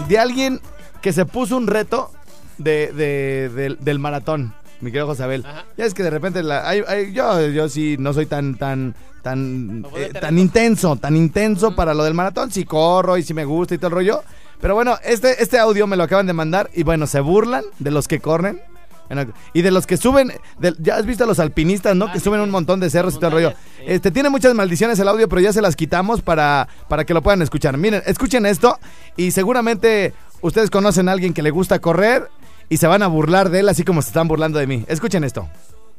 de 0.07 0.17
alguien 0.19 0.59
que 1.01 1.13
se 1.13 1.25
puso 1.25 1.57
un 1.57 1.67
reto 1.67 2.11
de, 2.57 2.91
de- 2.93 3.49
del- 3.49 3.77
del 3.79 3.99
maratón, 3.99 4.53
mi 4.81 4.91
querido 4.91 5.07
Josabel. 5.07 5.45
Ya 5.77 5.85
es 5.85 5.93
que 5.93 6.03
de 6.03 6.09
repente 6.09 6.43
la, 6.43 6.75
yo, 7.11 7.47
yo 7.47 7.69
sí 7.69 7.95
no 7.99 8.13
soy 8.13 8.25
tan 8.27 8.55
tan 8.55 8.95
tan 9.23 9.85
eh, 9.95 10.09
tan 10.19 10.37
intenso, 10.39 10.95
tan 10.95 11.15
intenso 11.15 11.75
para 11.75 11.93
lo 11.93 12.03
del 12.03 12.13
maratón. 12.13 12.51
Sí 12.51 12.65
corro 12.65 13.17
y 13.17 13.23
sí 13.23 13.33
me 13.33 13.45
gusta 13.45 13.75
y 13.75 13.77
todo 13.77 13.87
el 13.87 13.93
rollo. 13.93 14.23
Pero 14.59 14.75
bueno, 14.75 14.97
este, 15.03 15.41
este 15.41 15.57
audio 15.57 15.87
me 15.87 15.95
lo 15.97 16.03
acaban 16.03 16.27
de 16.27 16.33
mandar 16.33 16.69
y 16.73 16.83
bueno, 16.83 17.07
se 17.07 17.19
burlan 17.19 17.63
de 17.79 17.89
los 17.91 18.07
que 18.07 18.19
corren. 18.19 18.61
Y 19.53 19.61
de 19.61 19.71
los 19.71 19.85
que 19.87 19.97
suben, 19.97 20.31
de- 20.59 20.75
ya 20.79 20.95
has 20.95 21.05
visto 21.05 21.23
a 21.23 21.27
los 21.27 21.39
alpinistas, 21.39 21.95
¿no? 21.95 22.05
Ah, 22.05 22.13
que 22.13 22.19
suben 22.19 22.39
un 22.41 22.49
montón 22.51 22.79
de 22.79 22.89
cerros 22.89 23.13
y 23.15 23.17
todo 23.17 23.27
el 23.27 23.33
rollo. 23.33 23.49
Sí. 23.77 23.83
Este 23.87 24.11
tiene 24.11 24.29
muchas 24.29 24.53
maldiciones 24.53 24.97
el 24.99 25.07
audio, 25.07 25.27
pero 25.29 25.41
ya 25.41 25.53
se 25.53 25.61
las 25.61 25.75
quitamos 25.75 26.21
para, 26.21 26.67
para 26.87 27.05
que 27.05 27.13
lo 27.13 27.21
puedan 27.21 27.41
escuchar. 27.41 27.77
Miren, 27.77 28.01
escuchen 28.05 28.45
esto 28.45 28.77
y 29.17 29.31
seguramente 29.31 30.13
ustedes 30.41 30.69
conocen 30.69 31.09
a 31.09 31.11
alguien 31.11 31.33
que 31.33 31.41
le 31.41 31.51
gusta 31.51 31.79
correr 31.79 32.29
y 32.69 32.77
se 32.77 32.87
van 32.87 33.03
a 33.03 33.07
burlar 33.07 33.49
de 33.49 33.59
él 33.59 33.69
así 33.69 33.83
como 33.83 34.01
se 34.01 34.07
están 34.09 34.27
burlando 34.27 34.57
de 34.59 34.67
mí. 34.67 34.85
Escuchen 34.87 35.23
esto. 35.23 35.47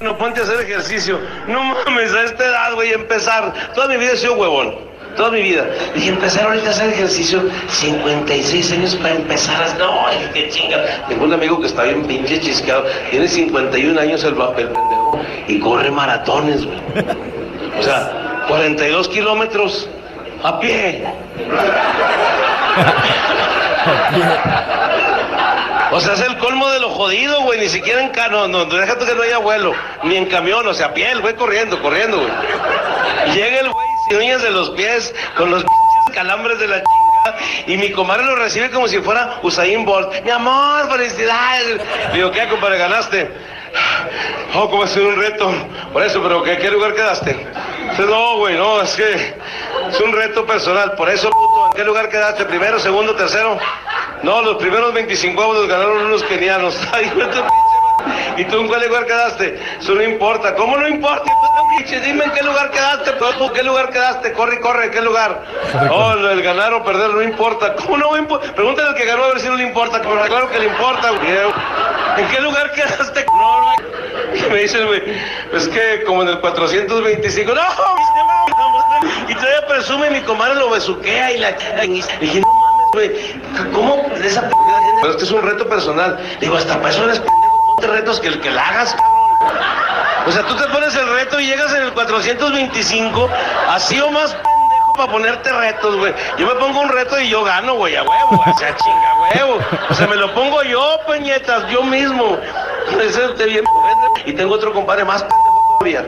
No, 0.02 0.18
ponte 0.18 0.40
a 0.40 0.42
hacer 0.44 0.60
ejercicio. 0.60 1.20
No 1.46 1.62
mames, 1.62 2.12
a 2.12 2.24
esta 2.24 2.44
edad, 2.44 2.74
güey, 2.74 2.92
empezar. 2.92 3.52
Toda 3.74 3.88
mi 3.88 3.96
vida 3.96 4.12
he 4.12 4.16
sido 4.16 4.34
huevón. 4.34 4.74
Toda 5.16 5.30
mi 5.30 5.42
vida. 5.42 5.64
Dije, 5.94 6.08
empezar 6.08 6.44
ahorita 6.46 6.68
a 6.68 6.70
hacer 6.70 6.88
ejercicio, 6.90 7.42
56 7.68 8.72
años 8.72 8.94
para 8.96 9.14
empezar. 9.14 9.62
a- 9.62 9.74
No, 9.74 10.06
qué 10.32 10.48
chinga. 10.48 10.82
Tengo 11.08 11.24
un 11.24 11.32
amigo 11.34 11.60
que 11.60 11.66
está 11.66 11.82
bien 11.84 12.04
pinche 12.06 12.40
chisqueado. 12.40 12.84
Tiene 13.10 13.28
51 13.28 13.98
años 14.00 14.24
el, 14.24 14.40
va- 14.40 14.54
el 14.56 14.68
pendejo 14.68 15.20
y 15.48 15.58
corre 15.60 15.90
maratones, 15.90 16.64
güey. 16.64 16.78
O 17.78 17.82
sea, 17.82 18.44
42 18.48 19.08
kilómetros 19.08 19.88
a 20.42 20.58
pie. 20.58 21.04
O 25.94 26.00
sea, 26.00 26.14
es 26.14 26.20
el 26.20 26.38
colmo 26.38 26.70
de 26.70 26.80
lo 26.80 26.88
jodido, 26.88 27.42
güey. 27.42 27.60
Ni 27.60 27.68
siquiera 27.68 28.00
en 28.00 28.08
cano, 28.08 28.48
no, 28.48 28.64
no, 28.64 28.76
déjate 28.76 29.04
que 29.04 29.14
no 29.14 29.22
haya 29.22 29.36
vuelo. 29.36 29.74
Ni 30.04 30.16
en 30.16 30.24
camión, 30.24 30.66
o 30.66 30.72
sea, 30.72 30.86
a 30.86 30.94
pie, 30.94 31.14
güey 31.16 31.34
corriendo, 31.34 31.80
corriendo, 31.82 32.16
güey. 32.16 33.34
Llega 33.34 33.60
el 33.60 33.70
güey 33.70 33.88
sin 34.08 34.16
uñas 34.16 34.42
de 34.42 34.50
los 34.50 34.70
pies, 34.70 35.14
con 35.36 35.50
los 35.50 35.62
pinches 35.62 36.14
calambres 36.14 36.58
de 36.58 36.68
la 36.68 36.76
chingada. 36.76 37.36
Y 37.66 37.76
mi 37.76 37.92
comadre 37.92 38.24
lo 38.24 38.36
recibe 38.36 38.70
como 38.70 38.88
si 38.88 39.00
fuera 39.00 39.38
Usain 39.42 39.84
Bolt. 39.84 40.24
Mi 40.24 40.30
amor, 40.30 40.90
felicidades. 40.90 41.78
Digo, 42.14 42.30
¿qué, 42.30 42.48
compadre, 42.48 42.78
ganaste? 42.78 43.30
Oh, 44.54 44.70
como 44.70 44.84
ha 44.84 44.86
sido 44.86 45.08
un 45.08 45.16
reto. 45.16 45.52
Por 45.92 46.02
eso, 46.02 46.22
pero 46.22 46.42
¿qué, 46.42 46.56
qué 46.56 46.70
lugar 46.70 46.94
quedaste? 46.94 47.36
Dice, 47.90 48.02
no, 48.02 48.38
güey, 48.38 48.56
no, 48.56 48.80
es 48.80 48.94
que 48.94 49.12
es 49.12 50.00
un 50.00 50.12
reto 50.12 50.46
personal. 50.46 50.92
Por 50.92 51.10
eso, 51.10 51.28
puto, 51.28 51.66
¿en 51.66 51.72
qué 51.74 51.84
lugar 51.84 52.08
quedaste? 52.08 52.46
¿Primero, 52.46 52.80
segundo, 52.80 53.14
tercero? 53.14 53.58
No, 54.22 54.40
los 54.42 54.56
primeros 54.56 54.94
25 54.94 55.42
avos 55.42 55.56
los 55.56 55.68
ganaron 55.68 56.06
unos 56.06 56.22
kenianos. 56.24 56.78
Ay. 56.92 57.12
¿Y 58.36 58.44
tú 58.44 58.60
en 58.60 58.68
cuál 58.68 58.86
lugar 58.86 59.06
quedaste? 59.06 59.60
Eso 59.80 59.94
no 59.94 60.02
importa. 60.02 60.54
¿Cómo 60.54 60.76
no 60.76 60.88
importa? 60.88 61.30
Dime 62.04 62.24
en 62.24 62.30
qué 62.30 62.42
lugar 62.42 62.70
quedaste, 62.70 63.10
¿en 63.10 63.52
qué 63.52 63.62
lugar 63.62 63.90
quedaste? 63.90 64.32
Corre, 64.32 64.60
corre, 64.60 64.86
¿en 64.86 64.90
qué 64.92 65.00
lugar? 65.00 65.42
Oh, 65.90 66.16
del 66.16 66.42
ganar 66.42 66.72
o 66.74 66.84
perder 66.84 67.10
no 67.10 67.22
importa. 67.22 67.74
¿Cómo 67.74 67.96
no 67.96 68.16
importa? 68.16 68.52
Pregúntale 68.54 68.90
al 68.90 68.94
que 68.94 69.04
ganó 69.04 69.24
a 69.24 69.28
ver 69.28 69.40
si 69.40 69.48
no 69.48 69.56
le 69.56 69.64
importa. 69.64 70.00
Claro 70.00 70.50
que 70.50 70.58
le 70.58 70.66
importa. 70.66 71.10
¿En 72.16 72.28
qué 72.28 72.40
lugar 72.40 72.72
quedaste? 72.72 73.26
No, 73.32 73.60
no. 73.60 73.74
Y 74.36 74.50
me 74.50 74.58
dice 74.58 74.78
el 74.78 74.86
güey, 74.86 75.02
es 75.52 75.66
que 75.68 76.04
como 76.04 76.22
en 76.22 76.28
el 76.28 76.40
425, 76.40 77.52
no, 77.54 77.62
y 79.28 79.34
todavía 79.34 79.66
presume 79.66 80.10
mi 80.10 80.20
comadre 80.20 80.54
lo 80.54 80.70
besuquea 80.70 81.32
y 81.32 81.38
la 81.38 81.50
y 81.82 82.02
¿cómo 83.72 84.06
esa 84.22 84.40
tiene? 84.40 84.52
Pero 85.00 85.12
es 85.12 85.16
que 85.16 85.24
es 85.24 85.30
un 85.30 85.42
reto 85.42 85.68
personal. 85.68 86.18
Digo, 86.40 86.56
hasta 86.56 86.76
para 86.76 86.90
eso 86.90 87.04
eres 87.04 87.18
pendejo, 87.18 87.64
ponte 87.66 87.86
retos 87.86 88.20
que 88.20 88.28
el 88.28 88.40
que 88.40 88.50
la 88.50 88.68
hagas, 88.68 88.94
cabrón. 88.94 89.22
O 90.26 90.30
sea, 90.30 90.46
tú 90.46 90.54
te 90.54 90.64
pones 90.68 90.94
el 90.94 91.08
reto 91.08 91.40
y 91.40 91.46
llegas 91.46 91.72
en 91.74 91.82
el 91.82 91.92
425, 91.92 93.28
así 93.70 94.00
o 94.00 94.10
más 94.10 94.32
pendejo 94.32 94.92
para 94.96 95.10
ponerte 95.10 95.52
retos, 95.52 95.96
güey. 95.96 96.14
Yo 96.38 96.46
me 96.46 96.54
pongo 96.54 96.80
un 96.80 96.88
reto 96.90 97.18
y 97.18 97.28
yo 97.28 97.42
gano, 97.42 97.74
güey, 97.74 97.96
a 97.96 98.02
huevo, 98.02 98.40
o 98.46 98.58
sea, 98.58 98.76
chinga 98.76 99.14
huevo. 99.20 99.58
O 99.90 99.94
sea, 99.94 100.06
me 100.06 100.16
lo 100.16 100.32
pongo 100.34 100.62
yo, 100.62 101.00
peñetas, 101.08 101.68
yo 101.70 101.82
mismo. 101.82 102.38
Ese 103.00 103.24
es 103.24 103.44
bien 103.46 103.64
Y 104.26 104.32
tengo 104.32 104.54
otro 104.54 104.72
compadre 104.72 105.04
más 105.04 105.22
pendejo 105.22 105.78
todavía. 105.78 106.06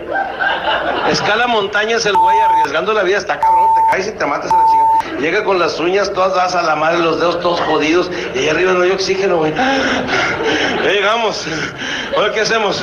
Escala 1.09 1.47
montañas 1.49 2.07
el 2.07 2.15
güey 2.15 2.39
arriesgando 2.39 2.93
la 2.93 3.03
vida, 3.03 3.19
está 3.19 3.41
cabrón, 3.41 3.69
te 3.75 3.91
caes 3.91 4.09
y 4.09 4.13
te 4.13 4.27
matas 4.27 4.53
a 4.53 4.57
la 4.57 4.65
chica. 4.67 4.84
Llega 5.21 5.45
con 5.45 5.59
las 5.59 5.79
uñas 5.81 6.13
todas 6.13 6.35
das 6.35 6.55
a 6.55 6.63
la 6.63 6.77
madre, 6.77 6.99
los 6.99 7.19
dedos 7.19 7.41
todos 7.41 7.61
jodidos, 7.61 8.11
y 8.35 8.39
ahí 8.39 8.49
arriba 8.49 8.73
no 8.73 8.83
hay 8.83 8.91
oxígeno, 8.91 9.39
güey. 9.39 9.53
Llegamos. 10.83 11.47
Ahora 12.17 12.33
qué 12.33 12.41
hacemos? 12.41 12.83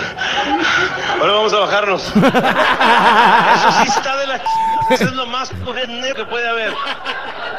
Ahora 1.20 1.34
vamos 1.34 1.54
a 1.54 1.60
bajarnos. 1.60 2.08
Eso 2.08 3.72
sí 3.82 3.88
está 3.88 4.18
de 4.18 4.28
la. 4.28 4.42
Eso 4.90 5.06
es 5.06 5.14
lo 5.14 5.26
más 5.28 5.52
cogenero 5.64 6.16
que 6.16 6.26
puede 6.26 6.48
haber. 6.48 6.74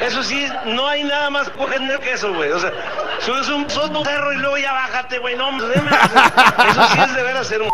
Eso 0.00 0.22
sí, 0.22 0.46
no 0.66 0.86
hay 0.86 1.04
nada 1.04 1.30
más 1.30 1.48
cogenero 1.50 2.00
que 2.00 2.12
eso, 2.12 2.34
güey. 2.34 2.50
O 2.50 2.58
sea, 2.58 2.72
subes 3.20 3.48
un, 3.48 3.70
sos 3.70 3.88
un 3.90 4.04
cerro 4.04 4.32
y 4.32 4.36
luego 4.36 4.58
ya 4.58 4.72
bájate, 4.72 5.18
güey. 5.18 5.36
No, 5.36 5.48
eso 5.56 6.88
sí 6.92 7.00
es 7.00 7.14
de 7.14 7.22
veras 7.22 7.46
ser 7.46 7.62
un 7.62 7.70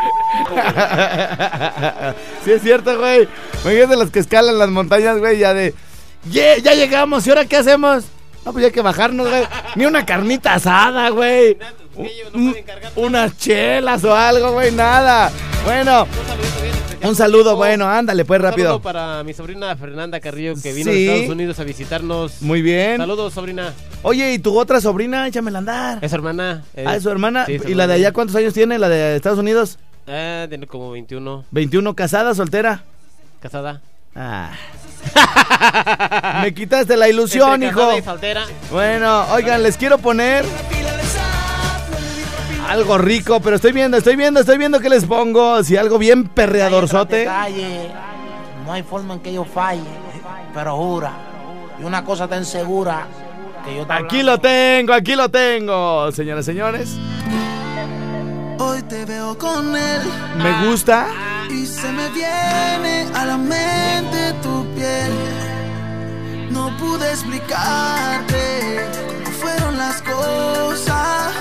sí 2.44 2.52
es 2.52 2.62
cierto, 2.62 2.98
güey. 2.98 3.28
Imagínate 3.64 3.96
los 3.96 4.10
que 4.10 4.18
escalan 4.18 4.58
las 4.58 4.68
montañas, 4.68 5.18
güey, 5.18 5.38
ya 5.38 5.54
de... 5.54 5.74
"Ye, 6.30 6.60
ya 6.62 6.74
llegamos, 6.74 7.26
¿y 7.26 7.30
ahora 7.30 7.44
qué 7.46 7.56
hacemos? 7.56 8.04
No, 8.44 8.52
pues 8.52 8.62
ya 8.62 8.66
hay 8.68 8.72
que 8.72 8.82
bajarnos, 8.82 9.28
güey. 9.28 9.42
Ni 9.76 9.86
una 9.86 10.06
carnita 10.06 10.54
asada, 10.54 11.10
güey. 11.10 11.58
no 12.34 12.52
unas 12.96 13.36
chelas 13.36 14.04
o 14.04 14.14
algo, 14.14 14.52
güey, 14.52 14.70
nada. 14.72 15.30
Bueno, 15.64 16.06
un 17.02 17.14
saludo, 17.16 17.56
bueno, 17.56 17.88
ándale, 17.88 18.24
pues 18.24 18.38
Un 18.40 18.44
saludo 18.44 18.50
rápido. 18.50 18.82
para 18.82 19.22
mi 19.24 19.32
sobrina 19.34 19.74
Fernanda 19.76 20.18
Carrillo 20.20 20.54
que 20.62 20.72
vino 20.72 20.90
Sí. 20.90 21.04
de 21.04 21.14
Estados 21.14 21.34
Unidos 21.34 21.58
a 21.60 21.64
visitarnos. 21.64 22.40
Muy 22.42 22.62
bien. 22.62 22.96
Saludos, 22.98 23.34
sobrina. 23.34 23.72
Oye, 24.02 24.32
¿y 24.32 24.38
tu 24.38 24.56
otra 24.58 24.80
sobrina? 24.80 25.26
Échamela 25.26 25.58
a 25.58 25.60
andar. 25.60 25.98
Es 26.04 26.10
su 26.10 26.16
hermana. 26.16 26.62
Ah, 26.86 26.96
es 26.96 27.02
su 27.02 27.10
hermana. 27.10 27.46
Sí, 27.46 27.58
¿Y 27.66 27.74
la 27.74 27.86
de 27.86 27.94
allá 27.94 28.12
cuántos 28.12 28.36
años 28.36 28.54
tiene? 28.54 28.78
¿La 28.78 28.88
de 28.88 29.16
Estados 29.16 29.38
Unidos? 29.40 29.78
Ah, 30.06 30.46
tiene 30.48 30.66
como 30.66 30.90
21. 30.92 31.44
21, 31.50 31.94
casada, 31.94 32.34
soltera. 32.34 32.84
Casada. 33.40 33.82
Ah. 34.14 34.50
Me 36.42 36.54
quitaste 36.54 36.96
la 36.96 37.08
ilusión, 37.08 37.62
hijo. 37.62 37.90
Bueno, 38.70 39.26
oigan, 39.32 39.62
les 39.62 39.76
quiero 39.76 39.98
poner 39.98 40.44
algo 42.68 42.98
rico, 42.98 43.40
pero 43.40 43.56
estoy 43.56 43.72
viendo, 43.72 43.96
estoy 43.96 44.16
viendo, 44.16 44.40
estoy 44.40 44.58
viendo 44.58 44.80
que 44.80 44.90
les 44.90 45.04
pongo. 45.04 45.62
Si 45.64 45.76
algo 45.76 45.98
bien 45.98 46.28
perreadorzote. 46.28 47.26
No 48.66 48.72
hay 48.72 48.82
forma 48.82 49.14
en 49.14 49.20
que 49.20 49.32
yo 49.32 49.44
falle, 49.44 49.80
pero 50.52 50.76
jura. 50.76 51.12
Y 51.80 51.84
una 51.84 52.04
cosa 52.04 52.28
tan 52.28 52.44
segura 52.44 53.06
que 53.64 53.76
yo 53.76 53.86
Aquí 53.88 54.22
lo 54.22 54.38
tengo, 54.38 54.92
aquí 54.92 55.14
lo 55.14 55.30
tengo, 55.30 56.12
señoras 56.12 56.44
y 56.44 56.50
señores. 56.52 56.96
Hoy 58.58 58.82
te 58.82 59.04
veo 59.04 59.38
con 59.38 59.76
él 59.76 60.02
Me 60.36 60.66
gusta. 60.66 61.06
Y 61.50 61.66
se 61.66 61.90
me 61.92 62.08
viene 62.10 63.06
a 63.14 63.24
la 63.24 63.36
mente 63.36 64.32
tu 64.42 64.64
piel. 64.74 65.12
No 66.50 66.76
pude 66.76 67.08
explicarte 67.10 68.80
cómo 69.24 69.36
fueron 69.36 69.78
las 69.78 70.02
cosas 70.02 71.32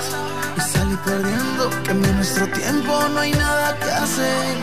y 0.58 0.62
salí 0.62 0.98
perdiendo 1.06 1.70
que 1.84 1.92
en 1.92 2.16
nuestro 2.16 2.48
tiempo 2.48 2.94
no 3.14 3.20
hay 3.20 3.32
nada 3.32 3.78
que 3.80 3.90
hacer. 3.90 4.58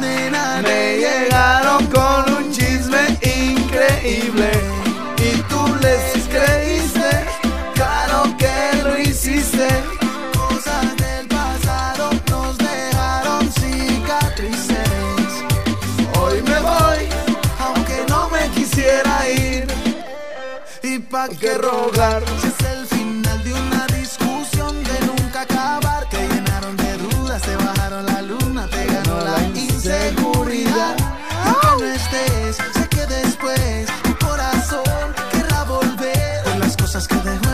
Nena, 0.00 0.62
Me 0.62 0.96
llegaron 0.98 1.86
con 1.86 2.34
un 2.36 2.52
chisme 2.52 3.18
increíble 3.22 4.50
y 5.18 5.42
tú 5.50 5.76
les 5.80 6.28
creíste. 6.28 7.10
Claro 7.74 8.36
que 8.38 8.82
lo 8.82 8.98
hiciste. 8.98 10.01
que 21.28 21.56
rogar. 21.56 22.24
Si 22.40 22.48
es 22.48 22.70
el 22.72 22.86
final 22.86 23.44
de 23.44 23.52
una 23.52 23.86
discusión 23.86 24.82
de 24.82 25.06
nunca 25.06 25.42
acabar, 25.42 26.08
te 26.08 26.26
llenaron 26.26 26.76
de 26.76 26.98
dudas, 26.98 27.42
te 27.42 27.56
bajaron 27.56 28.06
la 28.06 28.22
luna, 28.22 28.66
te 28.68 28.86
ganó 28.86 29.20
la 29.20 29.40
inseguridad. 29.54 30.96
Y 30.96 31.78
que 31.78 31.84
no 31.84 31.92
estés, 31.92 32.56
sé 32.56 32.88
que 32.88 33.06
después 33.06 33.86
tu 34.02 34.26
corazón 34.26 35.14
querrá 35.30 35.64
volver 35.64 36.44
por 36.44 36.56
las 36.58 36.76
cosas 36.76 37.06
que 37.06 37.16
dejó. 37.16 37.51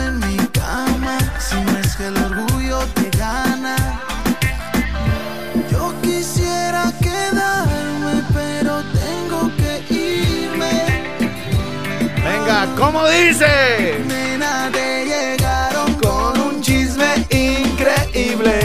¿Cómo 12.79 13.05
dice? 13.09 14.01
Nena, 14.07 14.69
te 14.71 15.05
llegaron 15.05 15.93
con 15.95 16.39
un 16.39 16.61
chisme 16.61 17.13
increíble. 17.29 18.57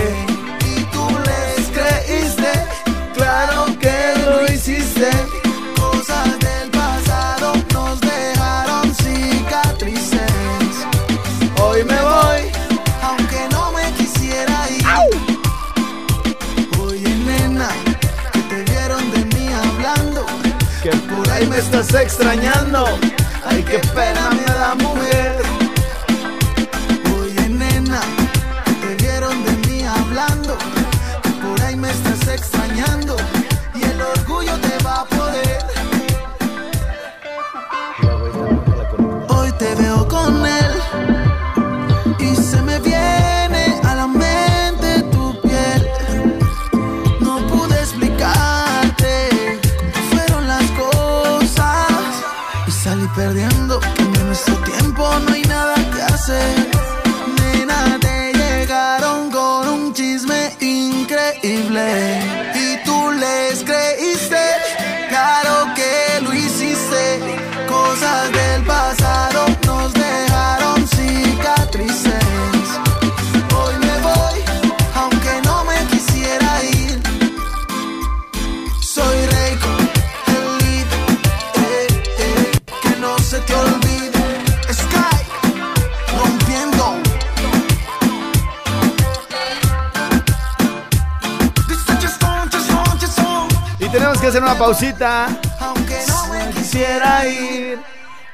Y 0.64 0.84
tú 0.92 1.18
les 1.26 1.66
creíste, 1.76 2.52
claro 3.14 3.66
que 3.80 4.14
lo 4.24 4.46
hiciste. 4.46 5.10
Cosas 5.76 6.38
del 6.38 6.70
pasado 6.70 7.54
nos 7.72 8.00
dejaron 8.00 8.94
cicatrices. 8.94 10.30
Hoy 11.60 11.82
me 11.82 12.00
voy, 12.00 12.40
aunque 13.02 13.48
no 13.50 13.72
me 13.72 13.90
quisiera 13.94 14.70
ir. 14.70 14.84
Oye, 16.80 17.08
nena, 17.26 17.68
que 18.32 18.38
te 18.42 18.62
vieron 18.70 19.10
de 19.10 19.24
mí 19.34 19.48
hablando. 19.52 20.24
Que 20.84 20.90
por 20.90 21.28
ahí 21.30 21.46
me 21.48 21.58
estás 21.58 21.92
extrañando. 21.94 22.86
Qué 23.74 23.80
pena 23.88 24.30
me 24.30 24.44
da 24.44 24.76
mujer. 24.76 25.33
Perdiendo. 53.12 53.80
En 53.98 54.26
nuestro 54.26 54.56
tiempo 54.64 55.06
no 55.20 55.34
hay 55.34 55.42
nada 55.42 55.74
que 55.92 56.02
hacer. 56.02 56.70
Nena, 57.38 57.98
te 58.00 58.32
llegaron 58.32 59.30
con 59.30 59.68
un 59.68 59.92
chisme 59.92 60.56
increíble. 60.60 62.53
Una 94.44 94.58
pausita. 94.58 95.26
Aunque 95.60 95.98
no 96.08 96.26
me 96.28 96.50
Quisiera 96.54 97.26
ir. 97.26 97.78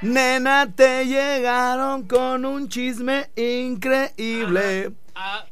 Nena, 0.03 0.67
te 0.75 1.05
llegaron 1.07 2.05
con 2.09 2.45
un 2.45 2.69
chisme 2.69 3.31
increíble. 3.37 4.93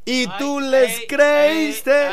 Y 0.04 0.26
tú 0.38 0.60
les 0.60 1.02
creíste. 1.08 2.08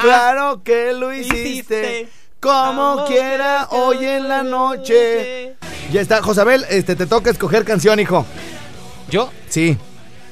Claro 0.00 0.62
que 0.64 0.92
lo 0.92 1.12
hiciste. 1.12 2.08
Como 2.40 3.04
quiera, 3.06 3.68
hoy 3.70 4.04
en 4.04 4.28
la 4.28 4.42
noche. 4.42 5.56
Ya 5.92 6.00
está, 6.00 6.22
Josabel, 6.22 6.64
este, 6.70 6.96
te 6.96 7.06
toca 7.06 7.30
escoger 7.30 7.64
canción, 7.64 8.00
hijo. 8.00 8.26
¿Yo? 9.10 9.30
Sí. 9.48 9.76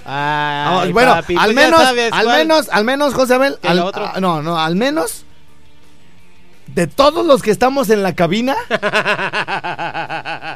Ay, 0.04 0.06
Ah, 0.06 0.84
bueno, 0.92 1.14
papi, 1.14 1.36
al 1.38 1.54
menos, 1.54 1.80
sabes 1.80 2.12
al 2.12 2.24
cuál. 2.24 2.38
menos, 2.38 2.68
al 2.70 2.84
menos, 2.84 3.14
Josabel. 3.14 3.58
¿Que 3.62 3.68
al- 3.68 3.76
lo 3.76 3.86
otro? 3.86 4.10
ah, 4.12 4.20
no, 4.20 4.42
no, 4.42 4.58
al 4.58 4.74
menos. 4.76 5.24
De 6.74 6.86
todos 6.86 7.26
los 7.26 7.42
que 7.42 7.50
estamos 7.50 7.90
en 7.90 8.02
la 8.02 8.14
cabina, 8.14 8.56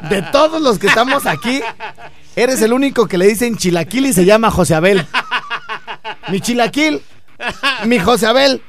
de 0.09 0.21
todos 0.31 0.61
los 0.61 0.79
que 0.79 0.87
estamos 0.87 1.25
aquí, 1.27 1.61
eres 2.35 2.61
el 2.61 2.73
único 2.73 3.07
que 3.07 3.17
le 3.17 3.27
dicen 3.27 3.55
chilaquil 3.57 4.07
y 4.07 4.13
se 4.13 4.25
llama 4.25 4.49
José 4.49 4.75
Abel. 4.75 5.05
Mi 6.29 6.41
chilaquil, 6.41 7.01
mi 7.85 7.99
José 7.99 8.25
Abel. 8.27 8.61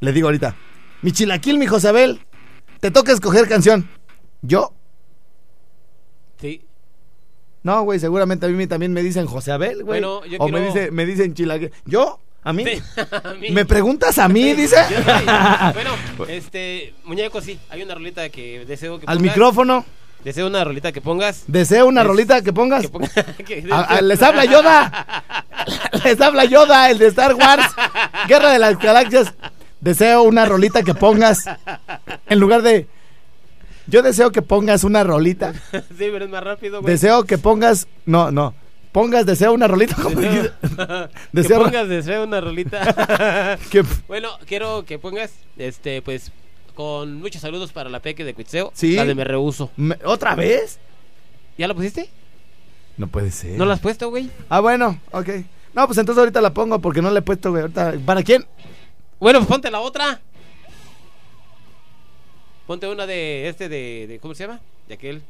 Le 0.00 0.12
digo 0.12 0.28
ahorita, 0.28 0.56
mi 1.02 1.12
chilaquil, 1.12 1.58
mi 1.58 1.66
José 1.66 1.88
Abel. 1.88 2.26
Te 2.80 2.90
toca 2.90 3.12
escoger 3.12 3.48
canción. 3.48 3.88
Yo, 4.42 4.72
Sí. 6.40 6.64
no, 7.62 7.82
güey, 7.82 8.00
seguramente 8.00 8.46
a 8.46 8.48
mí 8.48 8.66
también 8.66 8.92
me 8.94 9.02
dicen 9.02 9.26
José 9.26 9.52
Abel, 9.52 9.84
güey. 9.84 10.00
Bueno, 10.00 10.24
yo 10.24 10.38
o 10.40 10.48
me, 10.48 10.60
dice, 10.60 10.90
me 10.90 11.04
dicen 11.04 11.34
chilaquil. 11.34 11.70
¿Yo? 11.84 12.18
¿A 12.42 12.52
mí? 12.52 12.64
Sí, 12.64 12.82
a 13.24 13.34
mí. 13.34 13.50
¿Me 13.50 13.64
preguntas 13.64 14.18
a 14.18 14.28
mí, 14.28 14.54
dice? 14.54 14.76
Yo 14.90 14.96
bueno, 15.74 15.90
este, 16.28 16.94
muñeco, 17.04 17.40
sí. 17.40 17.58
Hay 17.70 17.82
una 17.82 17.94
rolita 17.94 18.28
que 18.30 18.64
deseo 18.64 18.98
que 18.98 19.04
Al 19.06 19.18
pongas. 19.18 19.32
micrófono. 19.32 19.84
Deseo 20.24 20.46
una 20.46 20.62
rolita 20.64 20.92
que 20.92 21.00
pongas. 21.00 21.44
Deseo 21.46 21.86
una 21.86 22.02
Es- 22.02 22.06
rolita 22.06 22.42
que 22.42 22.52
pongas. 22.52 22.82
Que 22.82 22.88
ponga- 22.92 23.24
que- 23.46 23.66
A- 23.70 23.80
a- 23.96 24.00
les 24.02 24.22
habla 24.22 24.44
Yoda. 24.44 25.24
Les 26.04 26.20
habla 26.20 26.44
Yoda, 26.44 26.90
el 26.90 26.98
de 26.98 27.06
Star 27.08 27.34
Wars. 27.34 27.66
Guerra 28.28 28.50
de 28.52 28.58
las 28.58 28.78
Galaxias. 28.78 29.32
Deseo 29.80 30.22
una 30.22 30.44
rolita 30.44 30.82
que 30.82 30.94
pongas. 30.94 31.44
En 32.28 32.38
lugar 32.38 32.60
de. 32.62 32.86
Yo 33.86 34.02
deseo 34.02 34.30
que 34.30 34.42
pongas 34.42 34.84
una 34.84 35.02
rolita. 35.04 35.52
sí, 35.72 35.80
pero 36.12 36.24
es 36.26 36.30
más 36.30 36.44
rápido, 36.44 36.80
güey. 36.82 36.92
Deseo 36.92 37.24
que 37.24 37.38
pongas. 37.38 37.88
No, 38.06 38.30
no. 38.30 38.54
Pongas 38.92 39.24
deseo 39.24 39.52
una 39.52 39.68
rolita. 39.68 39.94
como 39.94 40.16
que 40.20 40.50
Deseo- 41.32 41.62
pongas 41.62 41.88
deseo 41.88 42.24
una 42.24 42.40
rolita. 42.40 43.58
Que- 43.70 43.84
bueno, 44.08 44.30
quiero 44.46 44.84
que 44.84 44.98
pongas, 44.98 45.32
este, 45.56 46.02
pues, 46.02 46.32
con 46.74 47.14
muchos 47.20 47.40
saludos 47.42 47.72
para 47.72 47.88
la 47.90 48.00
peque 48.00 48.24
de 48.24 48.34
Cuitseo. 48.34 48.72
Sí. 48.74 48.96
La 48.96 49.04
de 49.04 49.14
Me 49.14 49.24
Rehuso. 49.24 49.70
¿Otra 50.04 50.34
vez? 50.34 50.78
¿Ya 51.58 51.68
la 51.68 51.74
pusiste? 51.74 52.08
No 52.96 53.06
puede 53.06 53.30
ser. 53.30 53.56
¿No 53.58 53.64
la 53.64 53.74
has 53.74 53.80
puesto, 53.80 54.10
güey? 54.10 54.28
Ah, 54.48 54.60
bueno, 54.60 54.98
ok. 55.12 55.28
No, 55.74 55.86
pues 55.86 55.98
entonces 55.98 56.18
ahorita 56.18 56.40
la 56.40 56.52
pongo 56.52 56.80
porque 56.80 57.00
no 57.00 57.10
la 57.10 57.20
he 57.20 57.22
puesto, 57.22 57.50
güey. 57.50 57.62
Ahorita, 57.62 57.94
¿Para 58.04 58.22
quién? 58.22 58.44
Bueno, 59.20 59.38
pues 59.38 59.48
ponte 59.48 59.70
la 59.70 59.80
otra. 59.80 60.20
Ponte 62.66 62.88
una 62.88 63.06
de 63.06 63.48
este 63.48 63.68
de, 63.68 64.06
de- 64.08 64.18
¿cómo 64.20 64.34
se 64.34 64.44
llama? 64.46 64.60
De 64.88 64.94
aquel. 64.94 65.22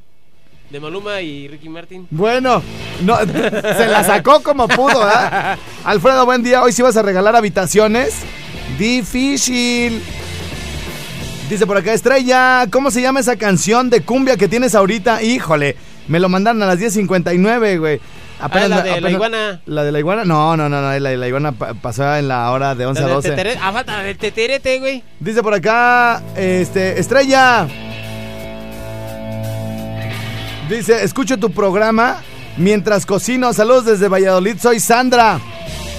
De 0.70 0.78
Maluma 0.78 1.20
y 1.20 1.48
Ricky 1.48 1.68
Martin. 1.68 2.06
Bueno, 2.10 2.62
no, 3.02 3.16
se 3.26 3.86
la 3.88 4.04
sacó 4.04 4.40
como 4.42 4.68
pudo, 4.68 5.00
¿verdad? 5.00 5.58
Alfredo, 5.84 6.24
buen 6.24 6.42
día. 6.44 6.62
Hoy 6.62 6.72
sí 6.72 6.80
vas 6.82 6.96
a 6.96 7.02
regalar 7.02 7.34
habitaciones. 7.34 8.14
Difícil. 8.78 10.00
Dice 11.48 11.66
por 11.66 11.76
acá, 11.76 11.92
Estrella, 11.92 12.66
¿cómo 12.70 12.92
se 12.92 13.02
llama 13.02 13.18
esa 13.18 13.34
canción 13.34 13.90
de 13.90 14.02
cumbia 14.02 14.36
que 14.36 14.46
tienes 14.46 14.76
ahorita? 14.76 15.22
Híjole, 15.24 15.74
me 16.06 16.20
lo 16.20 16.28
mandaron 16.28 16.62
a 16.62 16.66
las 16.66 16.78
10.59, 16.78 17.78
güey. 17.80 18.00
Ah, 18.38 18.48
la 18.68 18.82
de 18.82 19.00
la 19.00 19.10
iguana. 19.10 19.60
¿La 19.66 19.82
de 19.82 19.90
la 19.92 19.98
iguana? 19.98 20.24
No, 20.24 20.56
no, 20.56 20.68
no, 20.68 20.80
no, 20.80 20.98
la 20.98 21.10
de 21.10 21.16
la 21.16 21.26
iguana 21.28 21.50
pa- 21.52 21.74
pasó 21.74 22.14
en 22.16 22.28
la 22.28 22.50
hora 22.52 22.74
de 22.76 22.86
11 22.86 23.00
La 23.00 23.06
a 23.06 23.08
del 23.08 23.16
12. 23.16 23.30
tetere- 23.36 23.58
Ah, 23.60 23.72
falta 23.72 24.02
del 24.02 24.16
teterete, 24.16 24.78
güey. 24.78 25.02
Dice 25.18 25.42
por 25.42 25.52
acá, 25.52 26.22
este, 26.36 27.00
Estrella. 27.00 27.66
Dice, 30.70 31.02
escucho 31.02 31.36
tu 31.36 31.50
programa 31.50 32.22
mientras 32.56 33.04
cocino. 33.04 33.52
Saludos 33.52 33.86
desde 33.86 34.06
Valladolid, 34.06 34.54
soy 34.62 34.78
Sandra. 34.78 35.40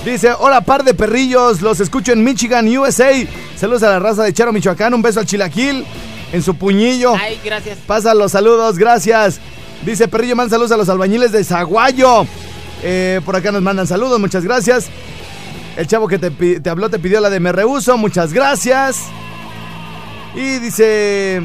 Dice, 0.06 0.32
hola 0.32 0.62
par 0.62 0.86
de 0.86 0.94
perrillos, 0.94 1.62
los 1.62 1.82
escucho 1.82 2.14
en 2.14 2.24
Michigan, 2.24 2.66
USA. 2.78 3.12
Saludos 3.58 3.84
a 3.84 3.90
la 3.90 4.00
raza 4.00 4.24
de 4.24 4.32
Charo, 4.32 4.54
Michoacán. 4.54 4.94
Un 4.94 5.02
beso 5.02 5.20
al 5.20 5.26
chilaquil 5.26 5.86
en 6.32 6.42
su 6.42 6.56
puñillo. 6.56 7.14
Ay, 7.16 7.38
gracias. 7.44 7.80
Pasa 7.86 8.14
los 8.14 8.32
saludos, 8.32 8.78
gracias. 8.78 9.42
Dice 9.86 10.08
Perrillo, 10.08 10.38
man 10.38 10.50
saludos 10.50 10.72
a 10.72 10.78
los 10.78 10.88
albañiles 10.88 11.34
de 11.34 11.44
Zaguayo. 11.44 12.26
Eh, 12.82 13.20
por 13.26 13.36
acá 13.36 13.52
nos 13.52 13.62
mandan 13.62 13.88
saludos, 13.88 14.22
muchas 14.22 14.46
gracias. 14.46 14.88
El 15.76 15.86
chavo 15.86 16.08
que 16.08 16.18
te, 16.18 16.32
te 16.62 16.70
habló 16.70 16.90
te 16.90 16.98
pidió 16.98 17.20
la 17.20 17.30
de 17.30 17.42
Me 17.42 17.52
Rehuso, 17.52 17.98
muchas 17.98 18.32
gracias. 18.32 19.02
Y 20.34 20.60
dice... 20.60 21.42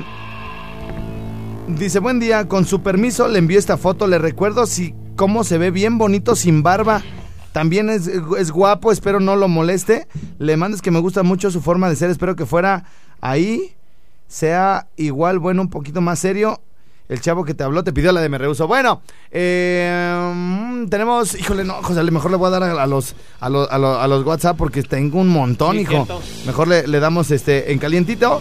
Dice, 1.68 1.98
buen 1.98 2.20
día, 2.20 2.46
con 2.48 2.64
su 2.64 2.80
permiso 2.80 3.26
le 3.28 3.38
envío 3.38 3.58
esta 3.58 3.76
foto, 3.76 4.06
le 4.06 4.18
recuerdo 4.18 4.66
si 4.66 4.94
cómo 5.16 5.42
se 5.44 5.58
ve 5.58 5.70
bien 5.70 5.98
bonito 5.98 6.36
sin 6.36 6.62
barba. 6.62 7.02
También 7.52 7.90
es, 7.90 8.06
es 8.06 8.50
guapo, 8.50 8.92
espero 8.92 9.18
no 9.18 9.34
lo 9.34 9.48
moleste. 9.48 10.06
Le 10.38 10.56
mandes 10.56 10.80
que 10.80 10.90
me 10.90 11.00
gusta 11.00 11.22
mucho 11.22 11.50
su 11.50 11.60
forma 11.60 11.88
de 11.88 11.96
ser, 11.96 12.10
espero 12.10 12.36
que 12.36 12.46
fuera 12.46 12.84
ahí. 13.20 13.74
Sea 14.28 14.86
igual, 14.96 15.38
bueno, 15.38 15.62
un 15.62 15.70
poquito 15.70 16.00
más 16.00 16.18
serio. 16.18 16.60
El 17.08 17.20
chavo 17.20 17.44
que 17.44 17.54
te 17.54 17.62
habló 17.62 17.84
te 17.84 17.92
pidió 17.92 18.10
la 18.12 18.20
de 18.20 18.28
me 18.28 18.38
rehuso. 18.38 18.66
Bueno, 18.66 19.00
eh, 19.30 20.86
tenemos, 20.90 21.38
híjole, 21.38 21.64
no, 21.64 21.74
José, 21.82 22.02
mejor 22.10 22.30
le 22.32 22.36
voy 22.36 22.48
a 22.48 22.50
dar 22.50 22.62
a, 22.64 22.82
a 22.82 22.86
los, 22.86 23.14
a, 23.40 23.48
los, 23.48 23.70
a, 23.70 23.78
los, 23.78 23.96
a 23.98 24.06
los 24.08 24.24
WhatsApp 24.24 24.56
porque 24.56 24.82
tengo 24.82 25.20
un 25.20 25.28
montón, 25.28 25.76
Sí, 25.76 25.82
hijo. 25.82 25.92
cierto. 25.92 26.20
Mejor 26.46 26.68
le, 26.68 26.86
le 26.86 26.98
damos 27.00 27.30
este 27.30 27.72
en 27.72 27.78
calientito. 27.78 28.40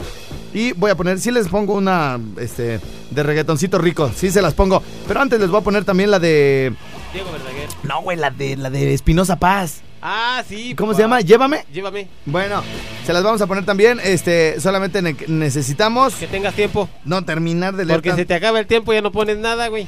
Y 0.55 0.71
voy 0.71 0.89
a 0.89 0.95
poner, 0.95 1.19
sí 1.19 1.31
les 1.31 1.49
pongo 1.49 1.73
una 1.73 2.17
este, 2.39 2.79
de 3.11 3.23
reggaetoncito 3.23 3.77
rico, 3.77 4.09
sí 4.15 4.31
se 4.31 4.41
las 4.41 4.53
pongo. 4.53 4.81
Pero 5.05 5.19
antes 5.21 5.37
les 5.37 5.49
voy 5.49 5.59
a 5.59 5.63
poner 5.63 5.83
también 5.83 6.09
la 6.09 6.17
de. 6.17 6.73
Diego 7.11 7.29
Verdaguer. 7.31 7.67
No, 7.83 8.01
güey, 8.01 8.17
la 8.17 8.31
de 8.31 8.55
la 8.55 8.69
de 8.69 8.93
Espinosa 8.93 9.35
Paz. 9.35 9.81
Ah, 10.01 10.41
sí. 10.47 10.73
¿Cómo 10.75 10.91
papá. 10.91 10.95
se 10.97 11.01
llama? 11.03 11.19
Llévame. 11.21 11.65
Llévame. 11.73 12.07
Bueno, 12.25 12.63
se 13.05 13.11
las 13.11 13.21
vamos 13.21 13.41
a 13.41 13.47
poner 13.47 13.65
también. 13.65 13.99
Este, 14.01 14.59
solamente 14.61 15.01
ne- 15.01 15.15
necesitamos 15.27 16.13
Que 16.15 16.27
tengas 16.27 16.53
tiempo. 16.53 16.87
no 17.03 17.25
terminar 17.25 17.75
de 17.75 17.83
leer 17.83 17.97
Porque 18.01 18.15
se 18.15 18.25
te 18.25 18.33
acaba 18.33 18.57
el 18.59 18.65
tiempo 18.67 18.93
y 18.93 18.95
ya 18.95 19.01
no 19.01 19.11
pones 19.11 19.37
nada, 19.37 19.67
güey. 19.67 19.87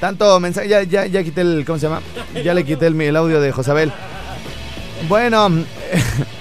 tanto 0.00 0.38
mensaje. 0.38 0.68
Ya, 0.68 0.82
ya, 0.82 1.06
ya 1.06 1.24
quité 1.24 1.40
el. 1.40 1.64
¿Cómo 1.66 1.78
se 1.78 1.86
llama? 1.86 2.02
Ya 2.44 2.52
le 2.52 2.64
quité 2.64 2.88
el, 2.88 3.00
el 3.00 3.16
audio 3.16 3.40
de 3.40 3.52
Josabel. 3.52 3.90
Bueno. 5.08 5.48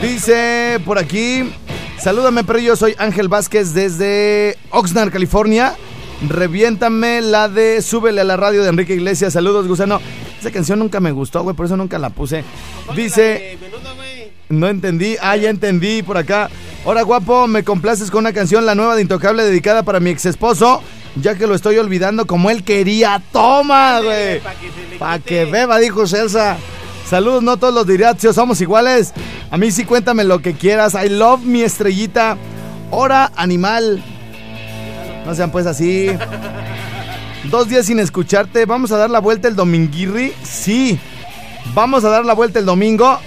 Dice 0.00 0.80
por 0.84 0.98
aquí. 0.98 1.52
Salúdame, 1.98 2.42
pero 2.44 2.58
yo 2.58 2.74
soy 2.74 2.94
Ángel 2.98 3.28
Vázquez 3.28 3.74
desde 3.74 4.56
Oxnard, 4.70 5.12
California. 5.12 5.74
Reviéntame 6.28 7.20
la 7.20 7.48
de 7.48 7.82
Súbele 7.82 8.20
a 8.20 8.24
la 8.24 8.36
radio 8.36 8.62
de 8.62 8.68
Enrique 8.68 8.94
Iglesias. 8.94 9.32
Saludos, 9.32 9.68
gusano. 9.68 10.00
Esa 10.40 10.50
canción 10.50 10.78
nunca 10.78 10.98
me 10.98 11.12
gustó, 11.12 11.42
güey, 11.42 11.54
por 11.54 11.66
eso 11.66 11.76
nunca 11.76 11.98
la 11.98 12.10
puse. 12.10 12.44
Dice. 12.96 13.58
No 14.48 14.68
entendí. 14.68 15.16
Ah, 15.20 15.36
ya 15.36 15.50
entendí 15.50 16.02
por 16.02 16.16
acá. 16.16 16.50
Ahora, 16.84 17.02
guapo, 17.02 17.46
me 17.46 17.62
complaces 17.62 18.10
con 18.10 18.20
una 18.20 18.32
canción, 18.32 18.66
la 18.66 18.74
nueva 18.74 18.96
de 18.96 19.02
Intocable, 19.02 19.44
dedicada 19.44 19.84
para 19.84 20.00
mi 20.00 20.10
ex 20.10 20.26
esposo, 20.26 20.82
ya 21.14 21.36
que 21.36 21.46
lo 21.46 21.54
estoy 21.54 21.78
olvidando 21.78 22.26
como 22.26 22.50
él 22.50 22.64
quería. 22.64 23.22
¡Toma, 23.32 24.00
güey! 24.00 24.40
Para 24.98 25.20
que 25.20 25.44
beba, 25.44 25.78
dijo 25.78 26.06
Celsa. 26.08 26.56
Saludos, 27.08 27.42
no 27.42 27.56
todos 27.56 27.74
los 27.74 27.86
diriatios 27.86 28.34
somos 28.34 28.60
iguales. 28.60 29.12
A 29.52 29.58
mí 29.58 29.70
sí 29.70 29.84
cuéntame 29.84 30.24
lo 30.24 30.40
que 30.40 30.54
quieras. 30.54 30.94
I 30.94 31.10
love 31.10 31.42
mi 31.42 31.60
estrellita. 31.60 32.38
Hora 32.90 33.30
animal. 33.36 34.02
No 35.26 35.34
sean 35.34 35.50
pues 35.50 35.66
así. 35.66 36.08
Dos 37.50 37.68
días 37.68 37.84
sin 37.84 37.98
escucharte. 37.98 38.64
¿Vamos 38.64 38.92
a 38.92 38.96
dar 38.96 39.10
la 39.10 39.18
vuelta 39.18 39.48
el 39.48 39.54
dominguirri? 39.54 40.32
Sí. 40.42 40.98
Vamos 41.74 42.02
a 42.02 42.08
dar 42.08 42.24
la 42.24 42.32
vuelta 42.32 42.60
el 42.60 42.64
domingo. 42.64 43.18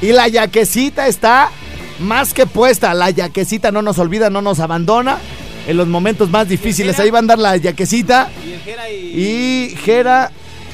Y 0.00 0.12
la 0.12 0.28
yaquecita 0.28 1.08
está 1.08 1.50
más 1.98 2.32
que 2.32 2.46
puesta. 2.46 2.94
La 2.94 3.10
yaquecita 3.10 3.72
no 3.72 3.82
nos 3.82 3.98
olvida, 3.98 4.30
no 4.30 4.40
nos 4.40 4.60
abandona. 4.60 5.18
En 5.66 5.76
los 5.76 5.88
momentos 5.88 6.30
más 6.30 6.48
difíciles. 6.48 7.00
Ahí 7.00 7.10
va 7.10 7.18
a 7.18 7.22
andar 7.22 7.40
la 7.40 7.56
yaquecita. 7.56 8.30
Y 8.46 8.64
Jera 8.64 8.88
y. 8.88 8.94
Y 8.94 9.76
Jera, 9.78 10.30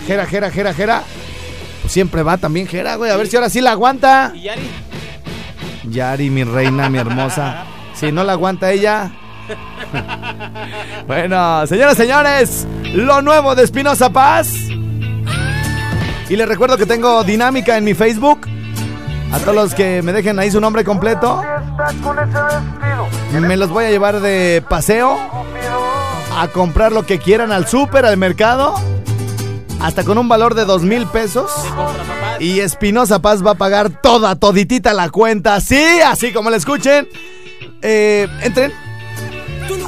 Jera, 0.07 0.27
Jera, 0.27 0.51
Jera, 0.51 0.75
Jera. 0.75 1.03
Siempre 1.91 2.23
va 2.23 2.37
también 2.37 2.69
Jera, 2.69 2.95
güey. 2.95 3.11
A 3.11 3.17
ver 3.17 3.27
si 3.27 3.35
ahora 3.35 3.51
sí 3.51 3.61
la 3.61 3.73
aguanta. 3.73 4.31
y 4.33 4.43
Yari. 4.43 4.71
Yari, 5.91 6.31
mi 6.31 6.45
reina, 6.45 6.89
mi 6.89 6.99
hermosa. 6.99 7.65
Si 7.95 8.13
no 8.13 8.23
la 8.23 8.33
aguanta 8.33 8.71
ella. 8.71 9.11
Bueno, 11.09 11.67
señoras, 11.67 11.97
señores, 11.97 12.69
lo 12.95 13.21
nuevo 13.21 13.57
de 13.57 13.65
Espinosa 13.65 14.11
Paz. 14.11 14.53
Y 16.29 16.37
les 16.37 16.47
recuerdo 16.49 16.77
que 16.77 16.87
tengo 16.87 17.25
dinámica 17.25 17.77
en 17.77 17.83
mi 17.83 17.95
Facebook. 17.95 18.47
A 19.33 19.39
todos 19.41 19.55
los 19.57 19.75
que 19.75 20.03
me 20.03 20.13
dejen 20.13 20.39
ahí 20.39 20.53
su 20.53 20.61
nombre 20.61 20.85
completo. 20.85 21.43
Me 23.33 23.57
los 23.57 23.71
voy 23.71 23.87
a 23.87 23.91
llevar 23.91 24.21
de 24.21 24.63
paseo. 24.69 25.19
A 26.39 26.47
comprar 26.49 26.93
lo 26.93 27.05
que 27.05 27.19
quieran 27.19 27.51
al 27.51 27.67
súper, 27.67 28.07
al 28.07 28.17
mercado. 28.17 28.75
Hasta 29.81 30.05
con 30.05 30.19
un 30.19 30.29
valor 30.29 30.55
de 30.55 30.65
dos 30.65 30.83
mil 30.83 31.07
pesos. 31.07 31.51
Y 32.39 32.61
Espinosa 32.61 33.21
Paz 33.21 33.45
va 33.45 33.53
a 33.53 33.55
pagar 33.55 33.91
toda, 33.91 34.37
toditita 34.37 34.93
la 34.95 35.11
cuenta. 35.11 35.61
Sí, 35.61 36.01
así 36.05 36.33
como 36.33 36.51
la 36.51 36.57
escuchen. 36.57 37.09
Eh, 37.83 38.29
entren 38.43 38.73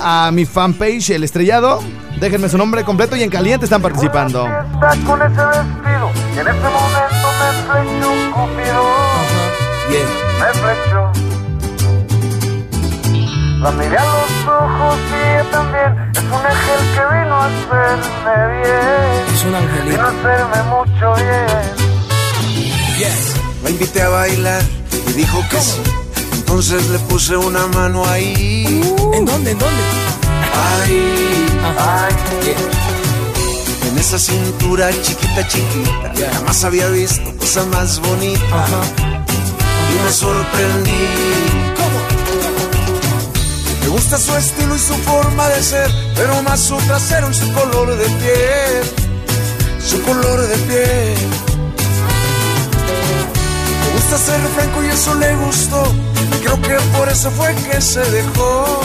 a 0.00 0.30
mi 0.32 0.44
fanpage, 0.44 1.10
El 1.10 1.24
Estrellado. 1.24 1.80
Déjenme 2.20 2.48
su 2.48 2.56
nombre 2.56 2.84
completo 2.84 3.16
y 3.16 3.22
en 3.22 3.30
caliente 3.30 3.64
están 3.66 3.82
participando. 3.82 4.46
Está 4.46 4.94
La 13.62 13.70
miré 13.70 13.96
a 13.96 14.04
los 14.04 14.48
ojos 14.48 14.98
y 15.08 15.14
ella 15.14 15.50
también 15.52 16.10
es 16.12 16.24
un 16.24 16.44
ángel 16.52 16.80
que 16.94 17.02
vino 17.14 17.34
a 17.36 17.46
hacerme 17.46 18.36
bien. 18.60 19.34
Es 19.34 19.44
un 19.44 19.54
angelito. 19.54 19.90
Vino 19.90 20.02
a 20.02 20.08
hacerme 20.08 20.62
mucho 20.64 21.14
bien. 21.14 21.92
La 23.62 23.70
invité 23.70 24.02
a 24.02 24.08
bailar 24.08 24.62
y 25.08 25.12
dijo 25.12 25.38
que 25.48 25.60
sí. 25.60 25.80
Entonces 26.32 26.88
le 26.90 26.98
puse 27.00 27.36
una 27.36 27.68
mano 27.68 28.04
ahí. 28.08 28.82
¿En 29.14 29.24
dónde? 29.24 29.52
¿En 29.52 29.58
dónde? 29.58 29.82
Ahí. 30.82 31.46
Ay, 31.78 32.14
En 33.88 33.98
esa 33.98 34.18
cintura 34.18 34.90
chiquita, 35.02 35.46
chiquita. 35.46 36.32
Jamás 36.34 36.64
había 36.64 36.88
visto 36.88 37.32
cosa 37.38 37.64
más 37.66 38.00
bonita. 38.00 38.66
Y 38.98 40.04
me 40.04 40.10
sorprendí. 40.10 41.21
Su 44.18 44.36
estilo 44.36 44.76
y 44.76 44.78
su 44.78 44.94
forma 44.94 45.48
de 45.48 45.62
ser, 45.62 45.90
pero 46.14 46.42
más 46.42 46.60
su 46.60 46.76
trasero 46.76 47.30
y 47.30 47.34
su 47.34 47.50
color 47.54 47.96
de 47.96 48.04
piel. 48.04 48.84
Su 49.82 50.02
color 50.02 50.40
de 50.48 50.56
piel. 50.58 51.28
Me 53.80 53.92
gusta 53.94 54.18
ser 54.18 54.40
franco 54.54 54.84
y 54.84 54.88
eso 54.88 55.14
le 55.14 55.34
gustó. 55.36 55.82
Creo 56.42 56.60
que 56.60 56.74
por 56.96 57.08
eso 57.08 57.30
fue 57.30 57.54
que 57.54 57.80
se 57.80 58.00
dejó 58.00 58.80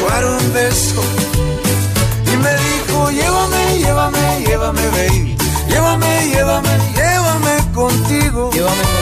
robar 0.00 0.24
un 0.26 0.52
beso. 0.52 1.02
Y 2.32 2.36
me 2.36 2.54
dijo, 2.54 3.10
llévame, 3.10 3.78
llévame, 3.78 4.44
llévame, 4.46 4.88
baby. 4.88 5.36
Llévame, 5.68 6.28
llévame, 6.30 6.78
llévame 6.94 7.72
contigo. 7.74 8.50
Llévame 8.52 8.82
contigo. 8.82 8.97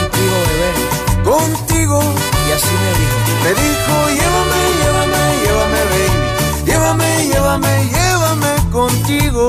Contigo. 1.27 1.99
Y 2.47 2.51
así 2.53 2.73
me 2.83 2.91
dijo. 2.99 3.17
Me 3.43 3.51
dijo, 3.61 3.95
llévame, 4.17 4.61
llévame, 4.79 5.21
llévame, 5.43 5.81
baby. 5.91 6.19
Llévame, 6.65 7.09
llévame, 7.27 7.73
llévame 7.91 8.51
contigo. 8.71 9.43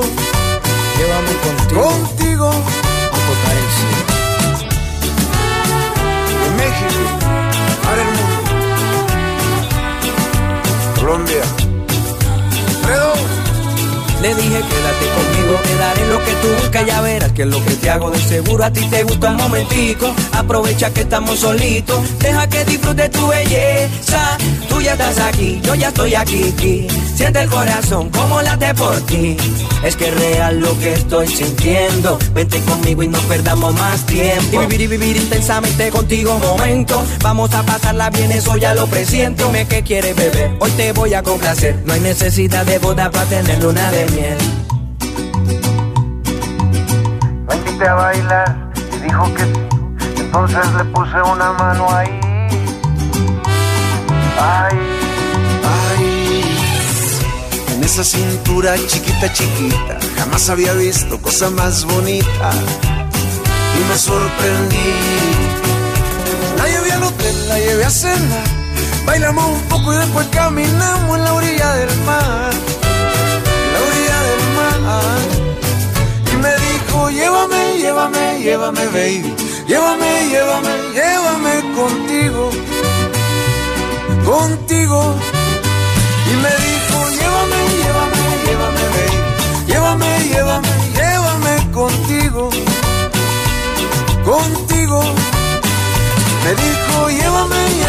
Llévame 0.98 1.32
contigo. 1.44 1.80
Contigo. 1.80 2.48
A 2.48 3.18
tocar 3.28 3.54
el 3.62 3.68
cielo. 3.76 4.02
De 6.42 6.48
México 6.56 7.02
para 7.84 8.00
el 8.02 8.08
mundo. 8.08 8.38
Colombia. 10.98 11.44
Le 14.20 14.34
dije 14.34 14.48
quédate 14.48 15.06
conmigo, 15.14 15.60
te 15.62 15.74
daré 15.76 16.06
lo 16.08 16.18
que 16.24 16.32
tú 16.32 16.48
buscas, 16.60 16.86
ya 16.86 17.00
verás 17.00 17.32
que 17.32 17.42
es 17.42 17.48
lo 17.48 17.64
que 17.64 17.74
te 17.74 17.88
hago 17.88 18.10
de 18.10 18.18
seguro. 18.18 18.64
A 18.64 18.72
ti 18.72 18.84
te 18.90 19.04
gusta 19.04 19.30
un 19.30 19.36
momentico, 19.36 20.12
aprovecha 20.32 20.90
que 20.92 21.02
estamos 21.02 21.38
solitos, 21.38 22.00
deja 22.18 22.48
que 22.48 22.64
disfrute 22.64 23.08
tu 23.10 23.28
belleza, 23.28 24.36
tú 24.68 24.80
ya 24.80 24.92
estás 24.92 25.18
aquí, 25.20 25.60
yo 25.62 25.74
ya 25.76 25.88
estoy 25.88 26.16
aquí, 26.16 26.88
siente 27.14 27.42
el 27.42 27.48
corazón 27.48 28.10
como 28.10 28.42
late 28.42 28.74
por 28.74 28.96
ti, 29.02 29.36
es 29.84 29.94
que 29.94 30.08
es 30.08 30.14
real 30.18 30.58
lo 30.60 30.76
que 30.80 30.94
estoy 30.94 31.28
sintiendo, 31.28 32.18
vente 32.34 32.60
conmigo 32.62 33.04
y 33.04 33.08
no 33.08 33.18
perdamos 33.20 33.72
más 33.74 34.04
tiempo, 34.06 34.62
y 34.62 34.66
vivir 34.66 34.80
y 34.80 34.86
vivir 34.88 35.16
intensamente 35.16 35.90
contigo 35.90 36.34
un 36.34 36.42
momento, 36.42 37.04
vamos 37.22 37.54
a 37.54 37.62
pasarla 37.62 38.10
bien, 38.10 38.32
eso 38.32 38.56
ya 38.56 38.74
lo 38.74 38.88
presiento, 38.88 39.46
dime 39.46 39.66
que 39.68 39.84
quieres 39.84 40.16
beber, 40.16 40.50
hoy 40.58 40.70
te 40.72 40.92
voy 40.92 41.14
a 41.14 41.22
complacer, 41.22 41.76
no 41.86 41.92
hay 41.92 42.00
necesidad 42.00 42.66
de 42.66 42.80
boda 42.80 43.12
para 43.12 43.26
tener 43.26 43.62
luna 43.62 43.92
de 43.92 44.07
miel. 44.12 44.38
La 47.48 47.54
invité 47.56 47.88
a 47.88 47.94
bailar 47.94 48.70
y 48.96 49.02
dijo 49.04 49.34
que 49.34 49.44
sí. 49.44 50.20
Entonces 50.20 50.66
le 50.76 50.84
puse 50.84 51.22
una 51.22 51.52
mano 51.52 51.88
ahí. 51.90 52.20
Ay, 54.40 54.76
Ay, 55.64 56.44
en 57.74 57.84
esa 57.84 58.04
cintura 58.04 58.74
chiquita, 58.86 59.32
chiquita, 59.32 59.98
jamás 60.16 60.48
había 60.48 60.72
visto 60.74 61.20
cosa 61.20 61.50
más 61.50 61.84
bonita 61.84 62.50
y 63.78 63.90
me 63.90 63.98
sorprendí. 63.98 64.94
La 66.56 66.66
llevé 66.68 66.92
al 66.92 67.02
hotel, 67.02 67.48
la 67.48 67.58
llevé 67.58 67.84
a 67.84 67.90
cenar, 67.90 68.46
bailamos 69.04 69.44
un 69.44 69.62
poco 69.62 69.92
y 69.92 69.96
después 69.96 70.26
caminamos 70.28 71.18
en 71.18 71.24
la 71.24 71.34
orilla 71.34 71.72
del 71.74 71.98
mar, 72.06 72.52
Y 76.32 76.36
me 76.36 76.52
dijo, 76.66 77.10
llévame, 77.10 77.78
llévame, 77.78 78.38
llévame, 78.40 78.84
baby, 78.86 79.34
llévame, 79.66 80.10
llévame, 80.30 80.74
llévame 80.94 81.54
contigo 81.76 82.50
contigo. 84.28 85.00
Y 86.30 86.34
me 86.44 86.52
dijo, 86.66 86.98
llévame, 87.18 87.60
llévame, 87.80 88.22
llévame, 88.44 88.84
baby. 88.94 89.18
Llévame, 89.70 90.10
llévame, 90.32 90.72
llévame 90.98 91.54
contigo. 91.72 92.50
contigo. 94.24 95.00
Me 96.44 96.50
dijo, 96.62 97.08
llévame, 97.18 97.60
llévame, 97.80 97.87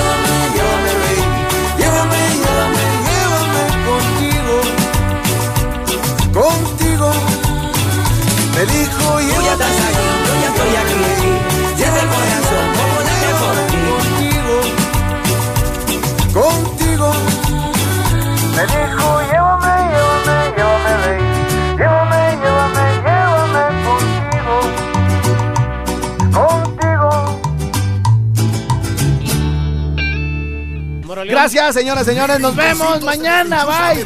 Gracias, 31.51 31.73
señoras, 31.73 32.05
señores. 32.05 32.39
Nos 32.39 32.55
vemos 32.55 33.01
mañana. 33.01 33.65
Bye. 33.65 34.05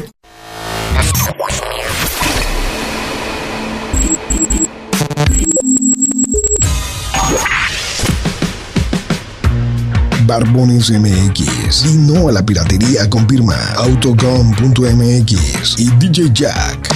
Barbones 10.22 10.90
MX. 10.90 11.84
Y 11.84 11.96
no 11.98 12.30
a 12.30 12.32
la 12.32 12.46
piratería 12.46 13.10
confirma 13.10 13.56
Autocom.mx 13.76 15.78
y 15.78 15.90
DJ 15.98 16.30
Jack 16.32 16.88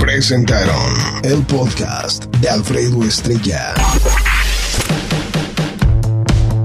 presentaron 0.00 0.94
el 1.24 1.42
podcast 1.42 2.24
de 2.40 2.48
Alfredo 2.48 3.04
Estrella. 3.04 3.74